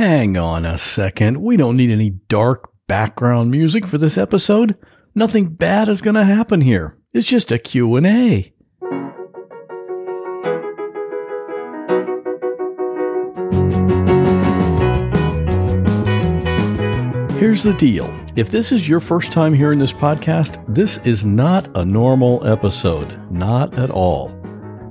[0.00, 1.42] Hang on a second.
[1.42, 4.74] We don't need any dark background music for this episode.
[5.14, 6.96] Nothing bad is going to happen here.
[7.12, 8.54] It's just a Q&A.
[17.38, 18.10] Here's the deal.
[18.36, 23.30] If this is your first time hearing this podcast, this is not a normal episode.
[23.30, 24.34] Not at all.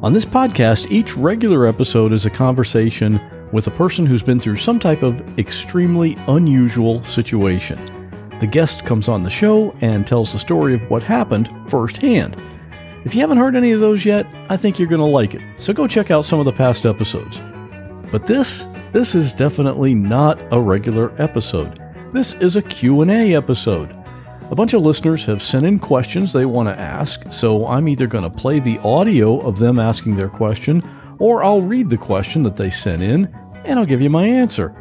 [0.04, 3.20] On this podcast, each regular episode is a conversation
[3.52, 7.78] with a person who's been through some type of extremely unusual situation.
[8.40, 12.36] The guest comes on the show and tells the story of what happened firsthand.
[13.06, 15.42] If you haven't heard any of those yet, I think you're going to like it.
[15.58, 17.40] So go check out some of the past episodes.
[18.12, 21.80] But this, this is definitely not a regular episode.
[22.14, 23.96] This is a Q&A episode.
[24.52, 28.08] A bunch of listeners have sent in questions they want to ask, so I'm either
[28.08, 30.82] going to play the audio of them asking their question
[31.20, 33.34] or I'll read the question that they sent in
[33.66, 34.76] and I'll give you my answer.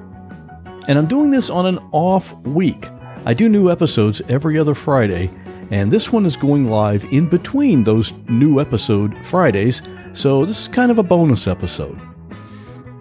[0.87, 2.89] And I'm doing this on an off week.
[3.27, 5.31] I do new episodes every other Friday,
[5.71, 9.83] and this one is going live in between those new episode Fridays,
[10.15, 12.01] so this is kind of a bonus episode.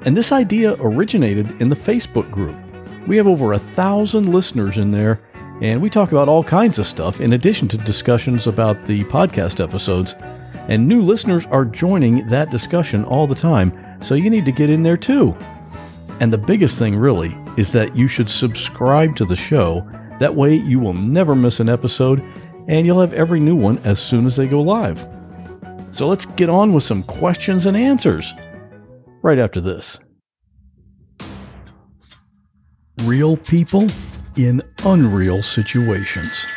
[0.02, 2.58] And this idea originated in the Facebook group.
[3.08, 5.22] We have over a thousand listeners in there,
[5.62, 9.64] and we talk about all kinds of stuff in addition to discussions about the podcast
[9.64, 10.14] episodes.
[10.68, 14.70] And new listeners are joining that discussion all the time, so you need to get
[14.70, 15.36] in there too.
[16.20, 19.88] And the biggest thing, really, is that you should subscribe to the show.
[20.20, 22.22] That way, you will never miss an episode,
[22.68, 25.08] and you'll have every new one as soon as they go live.
[25.92, 28.34] So let's get on with some questions and answers
[29.22, 30.00] right after this
[33.04, 33.86] real people
[34.36, 36.57] in unreal situations.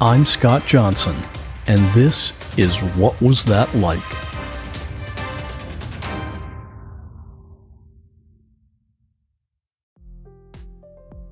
[0.00, 1.16] I'm Scott Johnson,
[1.66, 3.98] and this is What Was That Like?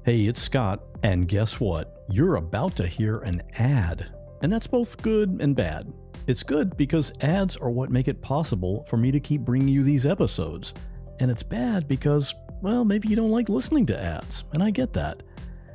[0.04, 2.04] Hey, it's Scott, and guess what?
[2.10, 4.12] You're about to hear an ad.
[4.42, 5.84] And that's both good and bad.
[6.26, 9.84] It's good because ads are what make it possible for me to keep bringing you
[9.84, 10.74] these episodes.
[11.20, 14.92] And it's bad because, well, maybe you don't like listening to ads, and I get
[14.94, 15.22] that.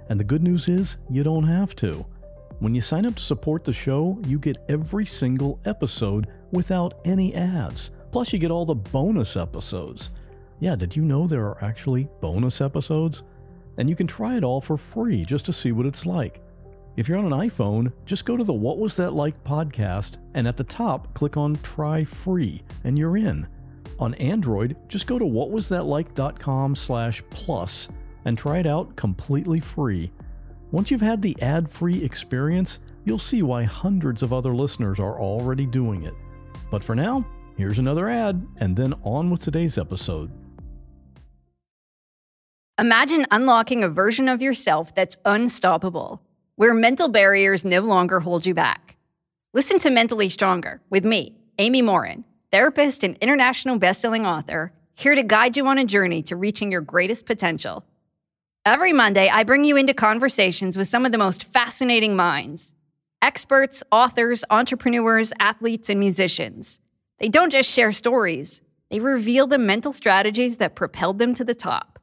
[0.09, 2.05] And the good news is, you don't have to.
[2.61, 7.33] When you sign up to support the show, you get every single episode without any
[7.33, 7.89] ads.
[8.11, 10.11] Plus, you get all the bonus episodes.
[10.59, 13.23] Yeah, did you know there are actually bonus episodes?
[13.79, 16.39] And you can try it all for free just to see what it's like.
[16.97, 20.47] If you're on an iPhone, just go to the What Was That Like podcast and
[20.47, 23.47] at the top click on Try Free and you're in.
[23.97, 27.87] On Android, just go to whatwasthatlike.com slash plus
[28.25, 30.11] and try it out completely free.
[30.71, 35.65] Once you've had the ad-free experience, you'll see why hundreds of other listeners are already
[35.65, 36.13] doing it.
[36.69, 37.25] But for now,
[37.57, 40.31] here's another ad and then on with today's episode.
[42.79, 46.21] Imagine unlocking a version of yourself that's unstoppable
[46.55, 48.95] where mental barriers no longer hold you back.
[49.53, 55.23] Listen to Mentally Stronger with me, Amy Morin, therapist and international best-selling author, here to
[55.23, 57.83] guide you on a journey to reaching your greatest potential.
[58.63, 62.73] Every Monday, I bring you into conversations with some of the most fascinating minds
[63.23, 66.79] experts, authors, entrepreneurs, athletes, and musicians.
[67.19, 68.61] They don't just share stories,
[68.91, 71.99] they reveal the mental strategies that propelled them to the top.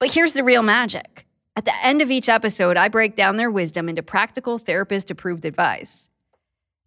[0.00, 1.26] But here's the real magic
[1.58, 5.44] at the end of each episode, I break down their wisdom into practical therapist approved
[5.44, 6.08] advice.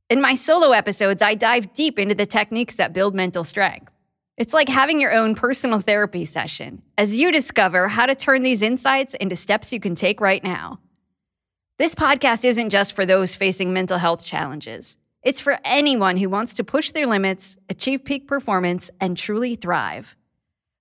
[0.10, 3.91] In my solo episodes, I dive deep into the techniques that build mental strength.
[4.42, 8.64] It's like having your own personal therapy session as you discover how to turn these
[8.64, 10.80] insights into steps you can take right now.
[11.78, 16.54] This podcast isn't just for those facing mental health challenges, it's for anyone who wants
[16.54, 20.16] to push their limits, achieve peak performance, and truly thrive.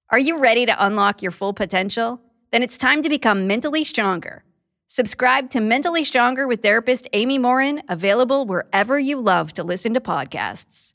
[0.09, 2.19] Are you ready to unlock your full potential?
[2.53, 4.43] then it's time to become mentally stronger.
[4.89, 10.01] Subscribe to Mentally Stronger with therapist Amy Morin, available wherever you love to listen to
[10.01, 10.95] podcasts.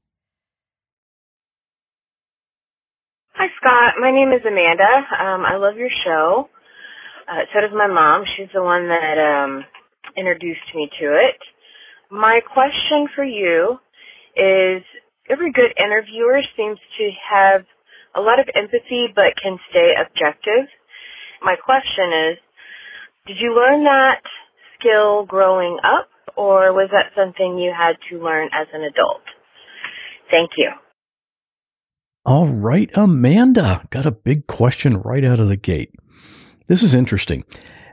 [3.38, 3.96] Hi, Scott.
[4.02, 4.84] My name is Amanda.
[5.16, 6.50] Um, I love your show.
[7.28, 8.24] Uh, so does my mom.
[8.38, 9.64] She's the one that um,
[10.18, 11.40] introduced me to it.
[12.12, 13.80] My question for you
[14.36, 14.84] is
[15.30, 17.64] every good interviewer seems to have
[18.16, 20.68] a lot of empathy but can stay objective.
[21.44, 22.38] My question is,
[23.28, 24.22] did you learn that
[24.80, 29.24] skill growing up or was that something you had to learn as an adult?
[30.32, 30.72] Thank you.
[32.28, 35.92] All right, Amanda, got a big question right out of the gate.
[36.66, 37.44] This is interesting.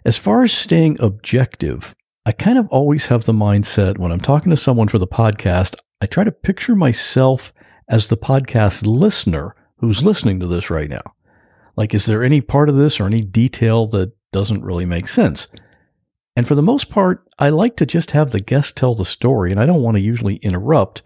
[0.06, 1.94] As far as staying objective,
[2.25, 5.75] I kind of always have the mindset when I'm talking to someone for the podcast,
[6.00, 7.52] I try to picture myself
[7.90, 11.02] as the podcast listener who's listening to this right now.
[11.76, 15.46] Like, is there any part of this or any detail that doesn't really make sense?
[16.37, 19.50] And for the most part, I like to just have the guest tell the story,
[19.50, 21.02] and I don't want to usually interrupt.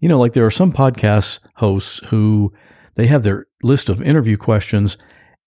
[0.00, 2.52] You know, like there are some podcast hosts who
[2.98, 4.98] they have their list of interview questions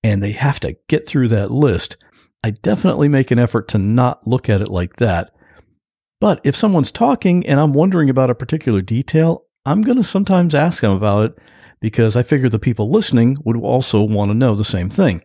[0.04, 1.98] and they have to get through that list.
[2.44, 5.36] I definitely make an effort to not look at it like that.
[6.22, 10.56] But if someone's talking and I'm wondering about a particular detail, I'm going to sometimes
[10.56, 11.38] ask them about it
[11.82, 15.22] because I figure the people listening would also want to know the same thing.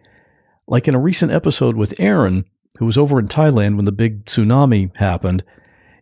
[0.66, 2.44] Like in a recent episode with Aaron,
[2.78, 5.44] who was over in Thailand when the big tsunami happened.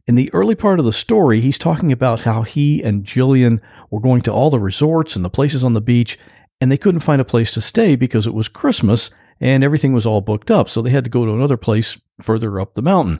[0.07, 3.61] In the early part of the story, he's talking about how he and Jillian
[3.91, 6.19] were going to all the resorts and the places on the beach,
[6.61, 9.11] and they couldn't find a place to stay because it was Christmas
[9.41, 12.61] and everything was all booked up, so they had to go to another place further
[12.61, 13.19] up the mountain.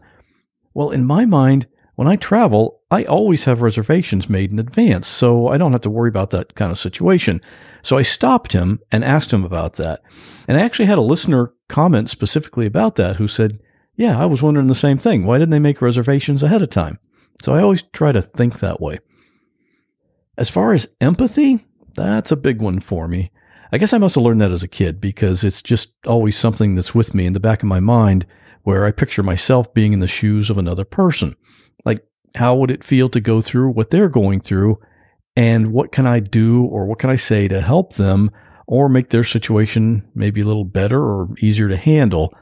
[0.75, 5.49] Well, in my mind, when I travel, I always have reservations made in advance, so
[5.49, 7.41] I don't have to worry about that kind of situation.
[7.83, 10.03] So I stopped him and asked him about that.
[10.47, 13.61] And I actually had a listener comment specifically about that who said,
[13.97, 15.25] Yeah, I was wondering the same thing.
[15.25, 16.99] Why didn't they make reservations ahead of time?
[17.43, 18.99] So I always try to think that way.
[20.37, 21.65] As far as empathy,
[21.95, 23.31] that's a big one for me.
[23.73, 26.75] I guess I must have learned that as a kid because it's just always something
[26.75, 28.27] that's with me in the back of my mind
[28.63, 31.37] where I picture myself being in the shoes of another person.
[31.85, 32.05] Like,
[32.35, 34.79] how would it feel to go through what they're going through?
[35.37, 38.31] And what can I do or what can I say to help them
[38.67, 42.35] or make their situation maybe a little better or easier to handle?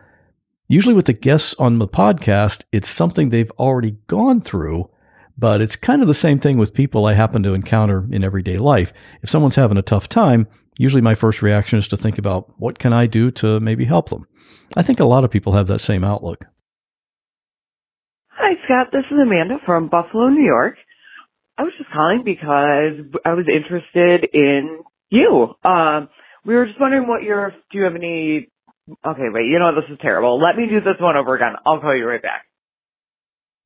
[0.73, 4.89] Usually, with the guests on the podcast, it's something they've already gone through,
[5.37, 8.57] but it's kind of the same thing with people I happen to encounter in everyday
[8.57, 8.91] life.
[9.21, 10.49] If someone's having a tough time,
[10.79, 14.09] usually my first reaction is to think about what can I do to maybe help
[14.09, 14.27] them.
[14.75, 16.47] I think a lot of people have that same outlook.
[18.29, 18.87] Hi, Scott.
[18.93, 20.77] This is Amanda from Buffalo, New York.
[21.59, 24.79] I was just calling because I was interested in
[25.11, 25.49] you.
[25.67, 26.09] Um,
[26.47, 28.49] we were just wondering what your, do you have any,
[28.88, 30.40] okay, wait, you know, this is terrible.
[30.40, 31.55] Let me do this one over again.
[31.67, 32.44] I'll call you right back.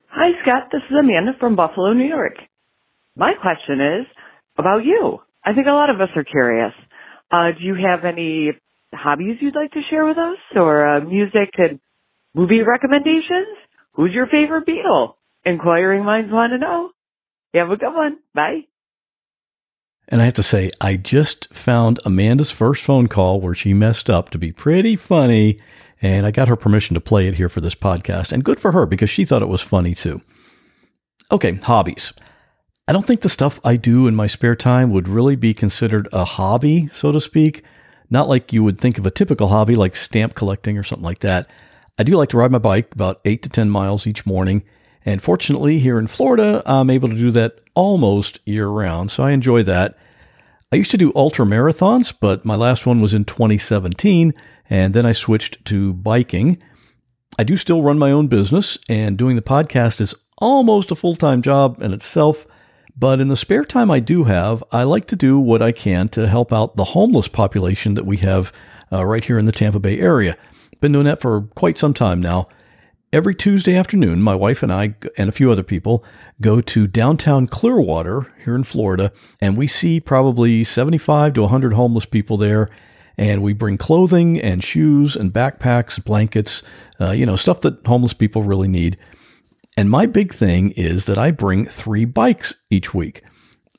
[0.09, 0.69] Hi, Scott.
[0.71, 2.35] This is Amanda from Buffalo, New York.
[3.15, 4.05] My question is
[4.57, 5.19] about you.
[5.43, 6.73] I think a lot of us are curious.
[7.31, 8.51] Uh, do you have any
[8.93, 11.79] hobbies you'd like to share with us or uh, music and
[12.33, 13.57] movie recommendations?
[13.93, 15.15] Who's your favorite Beatle?
[15.45, 16.91] Inquiring minds want to know.
[17.53, 18.17] You have a good one.
[18.33, 18.61] Bye.
[20.09, 24.09] And I have to say, I just found Amanda's first phone call where she messed
[24.09, 25.59] up to be pretty funny.
[26.01, 28.31] And I got her permission to play it here for this podcast.
[28.31, 30.21] And good for her because she thought it was funny too.
[31.31, 32.13] Okay, hobbies.
[32.87, 36.07] I don't think the stuff I do in my spare time would really be considered
[36.13, 37.63] a hobby, so to speak.
[38.09, 41.19] Not like you would think of a typical hobby like stamp collecting or something like
[41.19, 41.49] that.
[41.97, 44.63] I do like to ride my bike about eight to 10 miles each morning.
[45.07, 49.09] And fortunately, here in Florida, I'm able to do that almost year round.
[49.09, 49.97] So I enjoy that.
[50.69, 54.33] I used to do ultra marathons, but my last one was in 2017.
[54.69, 56.61] And then I switched to biking.
[57.39, 61.15] I do still run my own business, and doing the podcast is almost a full
[61.15, 62.45] time job in itself.
[62.97, 66.09] But in the spare time I do have, I like to do what I can
[66.09, 68.51] to help out the homeless population that we have
[68.91, 70.35] uh, right here in the Tampa Bay area.
[70.81, 72.49] Been doing that for quite some time now.
[73.13, 76.03] Every Tuesday afternoon, my wife and I and a few other people
[76.41, 82.05] go to downtown Clearwater here in Florida, and we see probably 75 to 100 homeless
[82.05, 82.69] people there.
[83.17, 86.61] And we bring clothing and shoes and backpacks, blankets,
[86.99, 88.97] uh, you know, stuff that homeless people really need.
[89.77, 93.23] And my big thing is that I bring three bikes each week.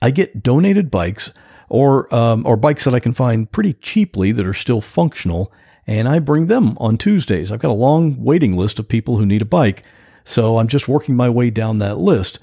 [0.00, 1.32] I get donated bikes
[1.68, 5.52] or um, or bikes that I can find pretty cheaply that are still functional
[5.88, 7.50] and I bring them on Tuesdays.
[7.50, 9.82] I've got a long waiting list of people who need a bike,
[10.22, 12.38] so I'm just working my way down that list.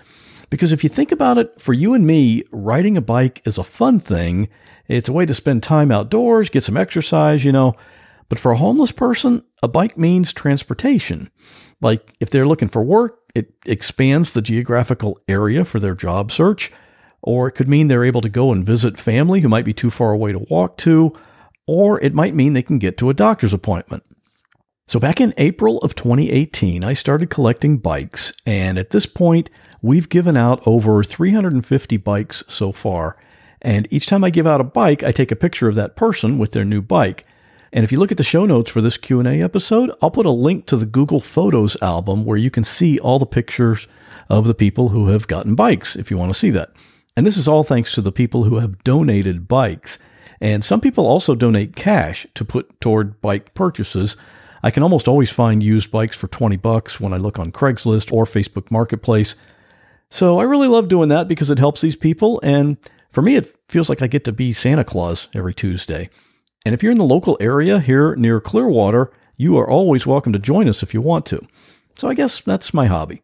[0.50, 3.64] Because if you think about it, for you and me, riding a bike is a
[3.64, 4.50] fun thing.
[4.88, 7.76] It's a way to spend time outdoors, get some exercise, you know.
[8.30, 11.30] But for a homeless person, a bike means transportation.
[11.82, 16.72] Like if they're looking for work, it expands the geographical area for their job search.
[17.22, 19.92] Or it could mean they're able to go and visit family who might be too
[19.92, 21.14] far away to walk to
[21.68, 24.04] or it might mean they can get to a doctor's appointment.
[24.88, 29.50] So back in April of 2018, I started collecting bikes, and at this point,
[29.82, 33.18] we've given out over 350 bikes so far.
[33.62, 36.38] And each time I give out a bike, I take a picture of that person
[36.38, 37.26] with their new bike.
[37.74, 40.32] And if you look at the show notes for this Q&A episode, I'll put a
[40.32, 43.88] link to the Google Photos album where you can see all the pictures
[44.30, 46.72] of the people who have gotten bikes if you want to see that.
[47.18, 49.98] And this is all thanks to the people who have donated bikes.
[50.42, 54.18] And some people also donate cash to put toward bike purchases.
[54.64, 58.12] I can almost always find used bikes for 20 bucks when I look on Craigslist
[58.12, 59.36] or Facebook Marketplace.
[60.10, 62.40] So I really love doing that because it helps these people.
[62.44, 62.78] And
[63.10, 66.10] for me, it feels like I get to be Santa Claus every Tuesday.
[66.66, 70.40] And if you're in the local area here near Clearwater, you are always welcome to
[70.40, 71.46] join us if you want to.
[71.96, 73.22] So I guess that's my hobby.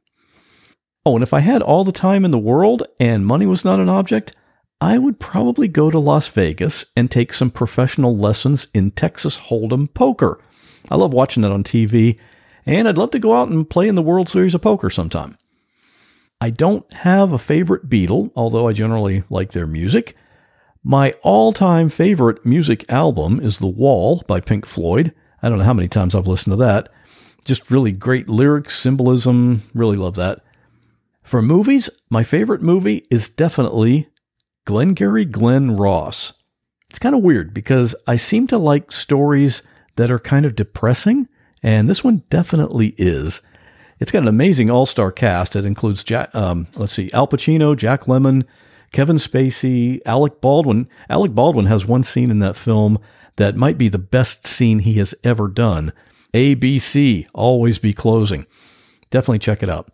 [1.06, 3.80] Oh, and if I had all the time in the world and money was not
[3.80, 4.36] an object,
[4.82, 9.94] I would probably go to Las Vegas and take some professional lessons in Texas Hold'em
[9.94, 10.42] poker.
[10.90, 12.18] I love watching that on TV,
[12.66, 15.38] and I'd love to go out and play in the World Series of Poker sometime.
[16.42, 20.16] I don't have a favorite Beatle, although I generally like their music.
[20.84, 25.14] My all time favorite music album is The Wall by Pink Floyd.
[25.44, 26.90] I don't know how many times I've listened to that.
[27.46, 30.44] Just really great lyrics, symbolism, really love that.
[31.22, 34.08] For movies, my favorite movie is definitely
[34.66, 36.34] Glengarry Glen Ross.
[36.90, 39.62] It's kind of weird because I seem to like stories
[39.96, 41.28] that are kind of depressing,
[41.64, 43.42] and this one definitely is.
[44.00, 45.56] It's got an amazing all-star cast.
[45.56, 48.46] It includes Jack, um, let's see, Al Pacino, Jack Lemmon,
[48.92, 50.88] Kevin Spacey, Alec Baldwin.
[51.10, 53.00] Alec Baldwin has one scene in that film
[53.38, 55.94] that might be the best scene he has ever done.
[56.34, 58.46] ABC, always be closing.
[59.10, 59.92] Definitely check it out.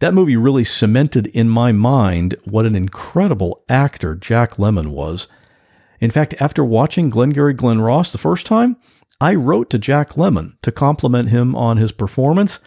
[0.00, 5.26] That movie really cemented in my mind what an incredible actor Jack Lemmon was.
[6.00, 8.76] In fact, after watching Glengarry Glen Ross the first time,
[9.20, 12.60] I wrote to Jack Lemmon to compliment him on his performance,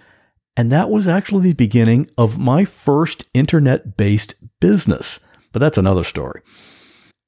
[0.57, 5.19] and that was actually the beginning of my first internet based business.
[5.51, 6.41] But that's another story.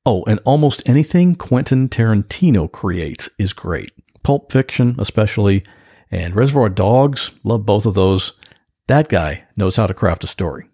[0.04, 3.92] Oh, and almost anything Quentin Tarantino creates is great.
[4.24, 5.64] Pulp Fiction, especially,
[6.10, 8.34] and Reservoir Dogs, love both of those.
[8.88, 10.70] That guy knows how to craft a story.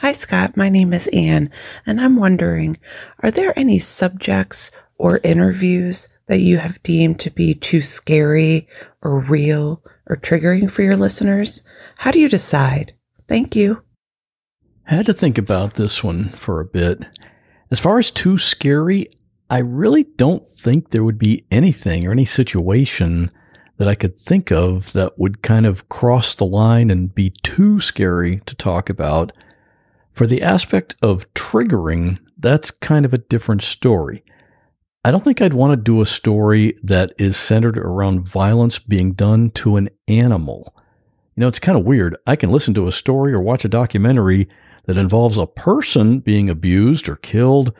[0.00, 0.56] Hi, Scott.
[0.56, 1.50] My name is Anne,
[1.86, 2.78] and I'm wondering
[3.20, 8.68] are there any subjects or interviews that you have deemed to be too scary
[9.02, 11.62] or real or triggering for your listeners?
[11.98, 12.94] How do you decide?
[13.28, 13.82] Thank you.
[14.88, 17.02] I had to think about this one for a bit.
[17.70, 19.08] As far as too scary,
[19.50, 23.30] I really don't think there would be anything or any situation
[23.78, 27.80] that I could think of that would kind of cross the line and be too
[27.80, 29.32] scary to talk about.
[30.12, 34.24] For the aspect of triggering, that's kind of a different story.
[35.04, 39.12] I don't think I'd want to do a story that is centered around violence being
[39.12, 40.74] done to an animal.
[41.36, 42.16] You know, it's kind of weird.
[42.26, 44.48] I can listen to a story or watch a documentary
[44.86, 47.72] that involves a person being abused or killed,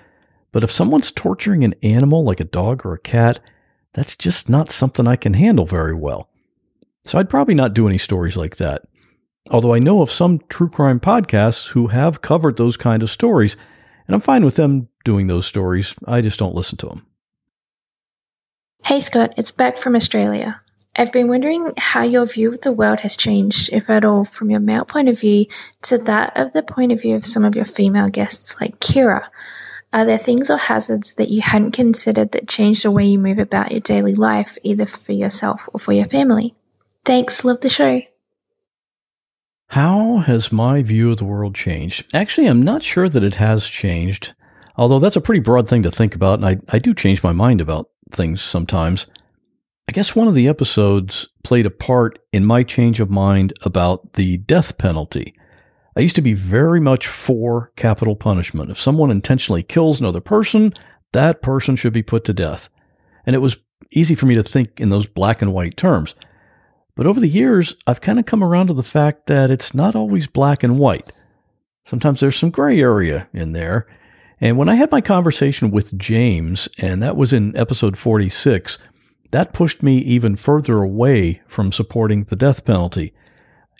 [0.52, 3.40] but if someone's torturing an animal like a dog or a cat,
[3.96, 6.28] that's just not something I can handle very well.
[7.06, 8.82] So I'd probably not do any stories like that.
[9.50, 13.56] Although I know of some true crime podcasts who have covered those kind of stories,
[14.06, 15.94] and I'm fine with them doing those stories.
[16.06, 17.06] I just don't listen to them.
[18.84, 20.60] Hey Scott, it's Beck from Australia.
[20.94, 24.50] I've been wondering how your view of the world has changed, if at all, from
[24.50, 25.46] your male point of view
[25.82, 29.26] to that of the point of view of some of your female guests like Kira.
[29.96, 33.38] Are there things or hazards that you hadn't considered that changed the way you move
[33.38, 36.54] about your daily life, either for yourself or for your family?
[37.06, 38.02] Thanks, love the show.
[39.68, 42.04] How has my view of the world changed?
[42.12, 44.34] Actually, I'm not sure that it has changed,
[44.76, 47.32] although that's a pretty broad thing to think about, and I, I do change my
[47.32, 49.06] mind about things sometimes.
[49.88, 54.12] I guess one of the episodes played a part in my change of mind about
[54.12, 55.34] the death penalty.
[55.96, 58.70] I used to be very much for capital punishment.
[58.70, 60.74] If someone intentionally kills another person,
[61.12, 62.68] that person should be put to death.
[63.24, 63.56] And it was
[63.90, 66.14] easy for me to think in those black and white terms.
[66.94, 69.96] But over the years, I've kind of come around to the fact that it's not
[69.96, 71.12] always black and white.
[71.84, 73.86] Sometimes there's some gray area in there.
[74.40, 78.78] And when I had my conversation with James, and that was in episode 46,
[79.30, 83.14] that pushed me even further away from supporting the death penalty.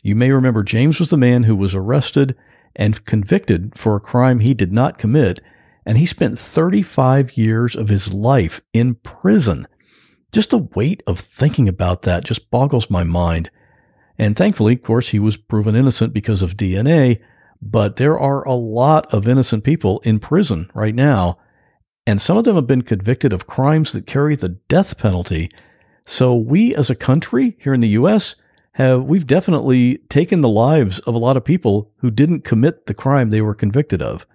[0.03, 2.37] You may remember James was the man who was arrested
[2.75, 5.41] and convicted for a crime he did not commit,
[5.85, 9.67] and he spent 35 years of his life in prison.
[10.33, 13.51] Just the weight of thinking about that just boggles my mind.
[14.19, 17.21] And thankfully, of course, he was proven innocent because of DNA,
[17.63, 21.39] but there are a lot of innocent people in prison right now,
[22.07, 25.51] and some of them have been convicted of crimes that carry the death penalty.
[26.05, 28.37] So, we as a country here in the U.S.,
[28.77, 32.93] have we've definitely taken the lives of a lot of people who didn't commit the
[32.93, 34.27] crime they were convicted of.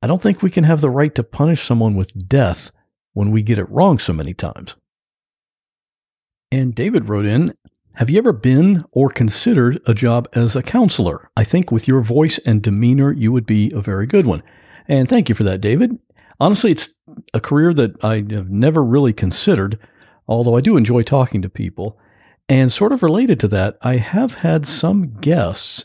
[0.00, 2.72] I don't think we can have the right to punish someone with death
[3.12, 4.76] when we get it wrong so many times.
[6.50, 7.52] And David wrote in
[7.96, 11.30] Have you ever been or considered a job as a counselor?
[11.36, 14.42] I think with your voice and demeanor, you would be a very good one.
[14.86, 15.98] And thank you for that, David.
[16.40, 16.94] Honestly, it's
[17.34, 19.78] a career that I have never really considered,
[20.26, 21.98] although I do enjoy talking to people.
[22.48, 25.84] And sort of related to that, I have had some guests,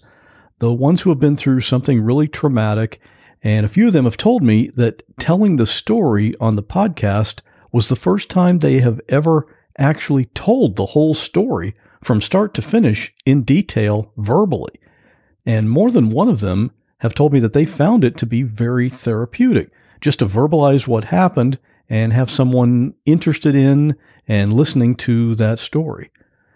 [0.60, 3.02] the ones who have been through something really traumatic,
[3.42, 7.42] and a few of them have told me that telling the story on the podcast
[7.74, 9.46] was the first time they have ever
[9.78, 14.80] actually told the whole story from start to finish in detail verbally.
[15.46, 18.44] And more than one of them have told me that they found it to be
[18.44, 23.96] very therapeutic just to verbalize what happened and have someone interested in
[24.28, 26.12] and listening to that story.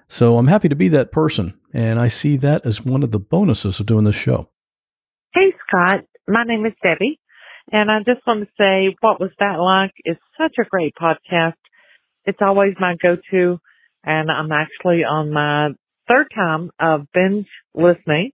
[0.10, 3.20] So I'm happy to be that person, and I see that as one of the
[3.20, 4.50] bonuses of doing this show.
[5.34, 6.06] Hey, Scott.
[6.28, 7.20] My name is Debbie,
[7.72, 11.56] and I just want to say What Was That Like is such a great podcast.
[12.26, 13.60] It's always my go-to,
[14.04, 15.70] and I'm actually on my
[16.08, 18.32] third time of binge listening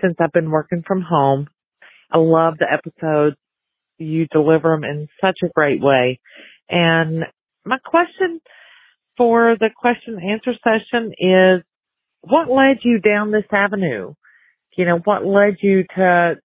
[0.00, 1.48] since I've been working from home.
[2.10, 3.36] I love the episodes.
[3.98, 6.20] You deliver them in such a great way.
[6.68, 7.24] And
[7.64, 8.40] my question
[9.16, 11.62] for the question and answer session is
[12.22, 14.14] what led you down this avenue?
[14.76, 16.36] You know, what led you to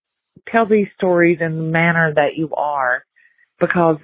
[0.52, 3.04] tell these stories in the manner that you are?
[3.60, 3.98] Because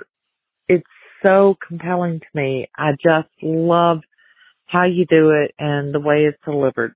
[0.68, 0.88] it's
[1.22, 2.68] so compelling to me.
[2.78, 4.00] I just love
[4.66, 6.94] how you do it and the way it's delivered.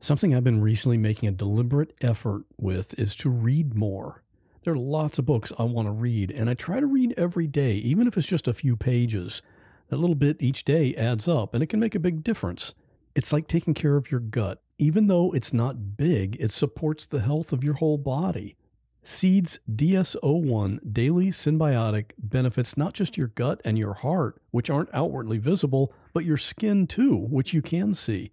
[0.00, 4.22] Something I've been recently making a deliberate effort with is to read more.
[4.62, 7.46] There are lots of books I want to read, and I try to read every
[7.46, 9.42] day, even if it's just a few pages.
[9.88, 12.74] That little bit each day adds up, and it can make a big difference.
[13.14, 14.62] It's like taking care of your gut.
[14.78, 18.56] Even though it's not big, it supports the health of your whole body.
[19.02, 25.38] Seeds DS01 Daily Synbiotic benefits not just your gut and your heart, which aren't outwardly
[25.38, 28.30] visible, but your skin too, which you can see.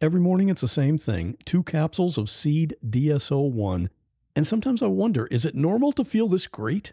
[0.00, 3.88] Every morning it's the same thing two capsules of Seed DS01.
[4.34, 6.92] And sometimes I wonder is it normal to feel this great?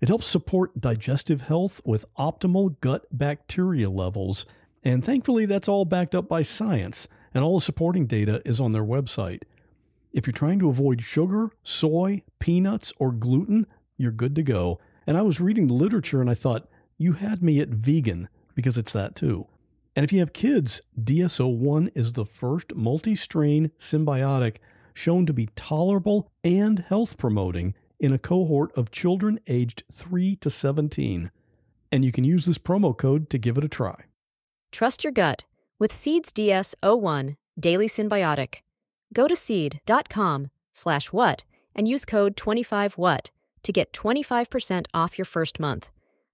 [0.00, 4.44] It helps support digestive health with optimal gut bacteria levels.
[4.84, 8.72] And thankfully, that's all backed up by science, and all the supporting data is on
[8.72, 9.42] their website.
[10.12, 14.78] If you're trying to avoid sugar, soy, peanuts, or gluten, you're good to go.
[15.06, 18.78] And I was reading the literature and I thought, you had me at vegan because
[18.78, 19.46] it's that too.
[19.94, 24.56] And if you have kids, DS01 is the first multi strain synbiotic
[24.94, 30.50] shown to be tolerable and health promoting in a cohort of children aged 3 to
[30.50, 31.30] 17.
[31.92, 34.04] And you can use this promo code to give it a try.
[34.72, 35.44] Trust your gut
[35.78, 38.56] with Seeds DS01 Daily Synbiotic.
[39.14, 43.30] Go to seed.com slash what and use code 25what
[43.62, 45.90] to get 25% off your first month.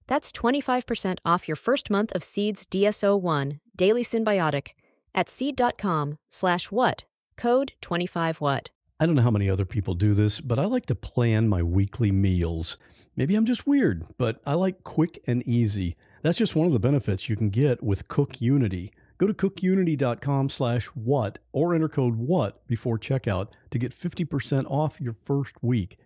[0.07, 4.69] That's 25% off your first month of Seeds DS01 Daily Synbiotic
[5.15, 7.05] at seed.com slash what,
[7.37, 8.67] code 25what.
[9.03, 11.61] I don't know how many other people do this, but I like to plan my
[11.61, 12.77] weekly meals.
[13.17, 15.97] Maybe I'm just weird, but I like quick and easy.
[16.21, 18.93] That's just one of the benefits you can get with Cook Unity.
[19.17, 25.01] Go to cookunity.com slash what or enter code what before checkout to get 50% off
[25.01, 25.97] your first week.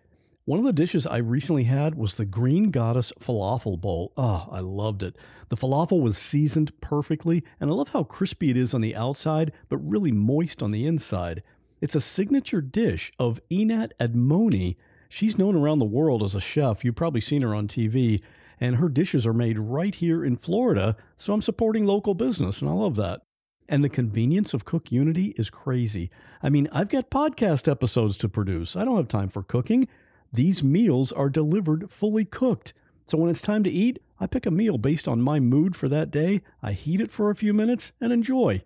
[0.44, 4.12] One of the dishes I recently had was the Green Goddess Falafel Bowl.
[4.16, 5.14] Oh, I loved it.
[5.50, 9.52] The falafel was seasoned perfectly, and I love how crispy it is on the outside,
[9.68, 11.44] but really moist on the inside.
[11.80, 14.76] It's a signature dish of Einat Admony.
[15.08, 16.84] She's known around the world as a chef.
[16.84, 18.20] You've probably seen her on TV,
[18.60, 22.68] and her dishes are made right here in Florida, so I'm supporting local business, and
[22.68, 23.22] I love that.
[23.68, 26.10] And the convenience of Cook Unity is crazy.
[26.42, 28.74] I mean, I've got podcast episodes to produce.
[28.74, 29.88] I don't have time for cooking.
[30.32, 32.72] These meals are delivered fully cooked.
[33.06, 35.88] So when it's time to eat, I pick a meal based on my mood for
[35.88, 36.42] that day.
[36.62, 38.62] I heat it for a few minutes and enjoy.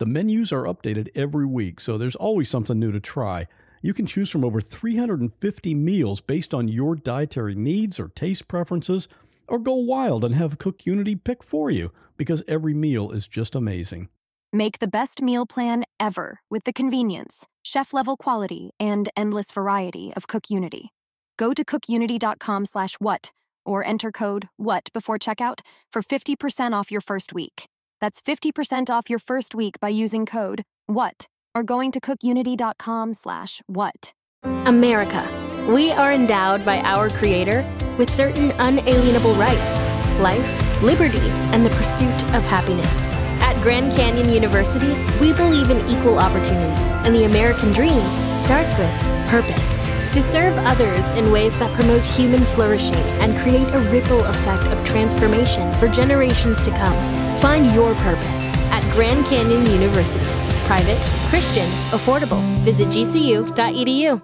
[0.00, 3.46] The menus are updated every week, so there's always something new to try.
[3.82, 9.08] You can choose from over 350 meals based on your dietary needs or taste preferences,
[9.46, 13.54] or go wild and have Cook Unity pick for you because every meal is just
[13.54, 14.08] amazing.
[14.54, 20.14] Make the best meal plan ever with the convenience, chef level quality, and endless variety
[20.16, 20.92] of Cook Unity.
[21.36, 23.32] Go to cookunity.com slash what
[23.66, 25.60] or enter code WHAT before checkout
[25.92, 27.66] for 50% off your first week.
[28.00, 33.62] That's 50% off your first week by using code WHAT or going to cookunity.com slash
[33.66, 34.12] what.
[34.44, 35.28] America.
[35.68, 37.64] We are endowed by our Creator
[37.98, 39.84] with certain unalienable rights
[40.20, 41.18] life, liberty,
[41.52, 43.06] and the pursuit of happiness.
[43.40, 48.02] At Grand Canyon University, we believe in equal opportunity, and the American dream
[48.34, 48.90] starts with
[49.28, 49.78] purpose.
[50.12, 54.82] To serve others in ways that promote human flourishing and create a ripple effect of
[54.82, 56.96] transformation for generations to come.
[57.40, 60.26] Find your purpose at Grand Canyon University.
[60.66, 62.42] Private, Christian, affordable.
[62.64, 64.20] Visit gcu.edu.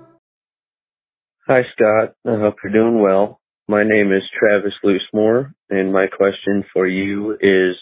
[1.47, 2.15] Hi, Scott.
[2.27, 3.41] I hope you're doing well.
[3.69, 7.77] My name is Travis Loosemore, and my question for you is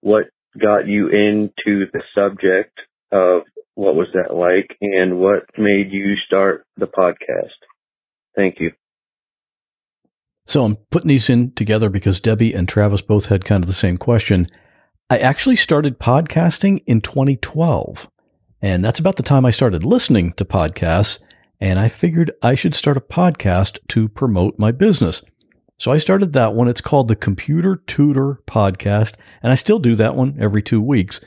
[0.00, 0.24] what
[0.58, 2.78] got you into the subject
[3.12, 3.42] of
[3.80, 7.56] what was that like and what made you start the podcast?
[8.36, 8.72] Thank you.
[10.46, 13.74] So I'm putting these in together because Debbie and Travis both had kind of the
[13.74, 14.46] same question.
[15.08, 18.06] I actually started podcasting in 2012,
[18.60, 21.18] and that's about the time I started listening to podcasts.
[21.58, 25.22] And I figured I should start a podcast to promote my business.
[25.78, 26.68] So I started that one.
[26.68, 31.20] It's called the Computer Tutor Podcast, and I still do that one every two weeks.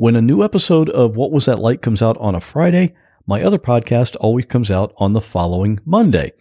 [0.00, 2.94] When a new episode of What Was That Like comes out on a Friday,
[3.26, 6.32] my other podcast always comes out on the following Monday.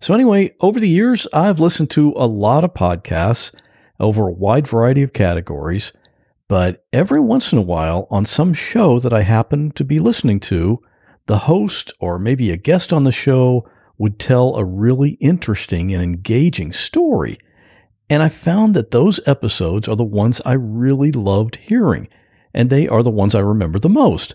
[0.00, 3.54] So, anyway, over the years, I've listened to a lot of podcasts
[4.00, 5.92] over a wide variety of categories,
[6.48, 10.40] but every once in a while, on some show that I happen to be listening
[10.40, 10.82] to,
[11.26, 13.64] the host or maybe a guest on the show
[13.96, 17.38] would tell a really interesting and engaging story.
[18.10, 22.08] And I found that those episodes are the ones I really loved hearing
[22.54, 24.34] and they are the ones I remember the most.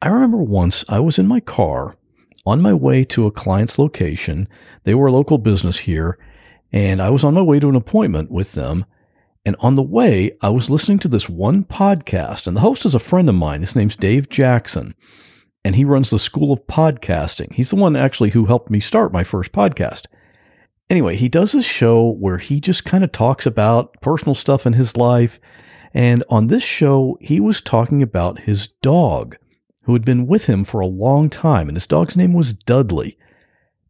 [0.00, 1.96] I remember once I was in my car
[2.44, 4.48] on my way to a client's location.
[4.84, 6.18] They were a local business here,
[6.72, 8.84] and I was on my way to an appointment with them.
[9.44, 12.94] And on the way, I was listening to this one podcast, and the host is
[12.94, 13.60] a friend of mine.
[13.60, 14.94] His name's Dave Jackson,
[15.64, 17.52] and he runs the School of Podcasting.
[17.52, 20.06] He's the one actually who helped me start my first podcast.
[20.88, 24.74] Anyway, he does this show where he just kind of talks about personal stuff in
[24.74, 25.40] his life
[25.94, 29.36] and on this show, he was talking about his dog,
[29.84, 31.68] who had been with him for a long time.
[31.68, 33.18] And his dog's name was Dudley.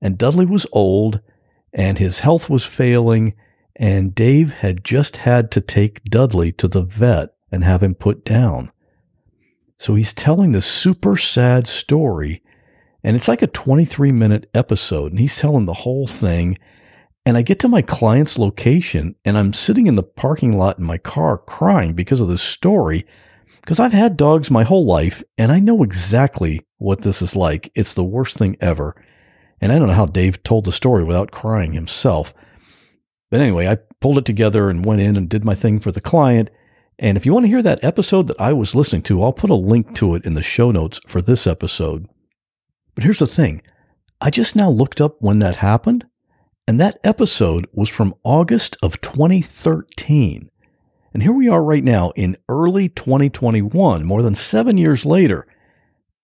[0.01, 1.21] And Dudley was old,
[1.73, 3.35] and his health was failing.
[3.77, 8.25] And Dave had just had to take Dudley to the vet and have him put
[8.25, 8.73] down.
[9.79, 12.43] So he's telling this super sad story.
[13.05, 15.13] And it's like a 23 minute episode.
[15.13, 16.59] And he's telling the whole thing.
[17.25, 20.85] And I get to my client's location and I'm sitting in the parking lot in
[20.85, 23.07] my car crying because of this story.
[23.61, 27.71] Because I've had dogs my whole life and I know exactly what this is like.
[27.77, 28.97] It's the worst thing ever.
[29.61, 32.35] And I don't know how Dave told the story without crying himself.
[33.31, 36.01] But anyway, I pulled it together and went in and did my thing for the
[36.01, 36.51] client.
[36.99, 39.49] And if you want to hear that episode that I was listening to, I'll put
[39.49, 42.09] a link to it in the show notes for this episode.
[42.97, 43.63] But here's the thing
[44.21, 46.05] I just now looked up when that happened
[46.67, 50.51] and that episode was from August of 2013.
[51.13, 55.47] And here we are right now in early 2021, more than seven years later.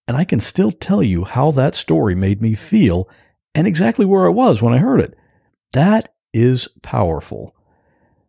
[0.07, 3.09] And I can still tell you how that story made me feel
[3.55, 5.17] and exactly where I was when I heard it.
[5.73, 7.55] That is powerful.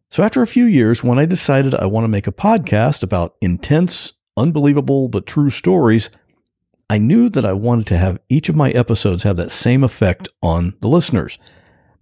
[0.10, 3.36] So, after a few years, when I decided I want to make a podcast about
[3.41, 6.10] intense, unbelievable, but true stories,
[6.89, 10.28] I knew that I wanted to have each of my episodes have that same effect
[10.41, 11.38] on the listeners.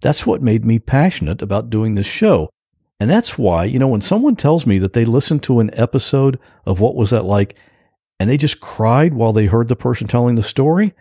[0.00, 2.50] That's what made me passionate about doing this show.
[3.00, 6.38] And that's why, you know, when someone tells me that they listened to an episode
[6.66, 7.54] of What Was That Like
[8.18, 10.94] and they just cried while they heard the person telling the story,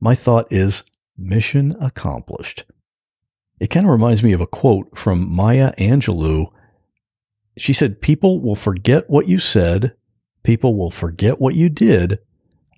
[0.00, 0.82] my thought is
[1.16, 2.64] mission accomplished.
[3.60, 6.48] It kind of reminds me of a quote from Maya Angelou.
[7.56, 9.94] She said, People will forget what you said,
[10.42, 12.18] people will forget what you did,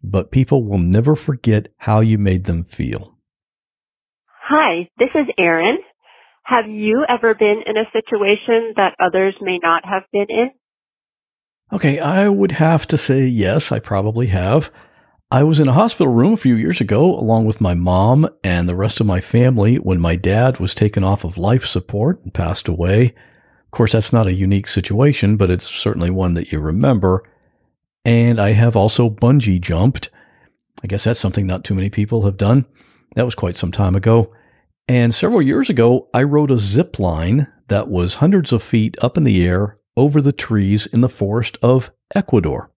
[0.03, 3.16] but people will never forget how you made them feel.
[4.49, 5.79] Hi, this is Erin.
[6.45, 10.51] Have you ever been in a situation that others may not have been in?
[11.73, 14.71] Okay, I would have to say yes, I probably have.
[15.33, 18.69] I was in a hospital room a few years ago along with my mom and
[18.69, 22.33] the rest of my family when my dad was taken off of life support and
[22.33, 23.07] passed away.
[23.65, 27.25] Of course, that's not a unique situation, but it's certainly one that you remember.
[28.05, 30.09] And I have also bungee jumped.
[30.85, 32.65] I guess that's something not too many people have done.
[33.17, 34.33] That was quite some time ago.
[34.89, 39.17] And several years ago, I rode a zip line that was hundreds of feet up
[39.17, 42.71] in the air over the trees in the forest of Ecuador.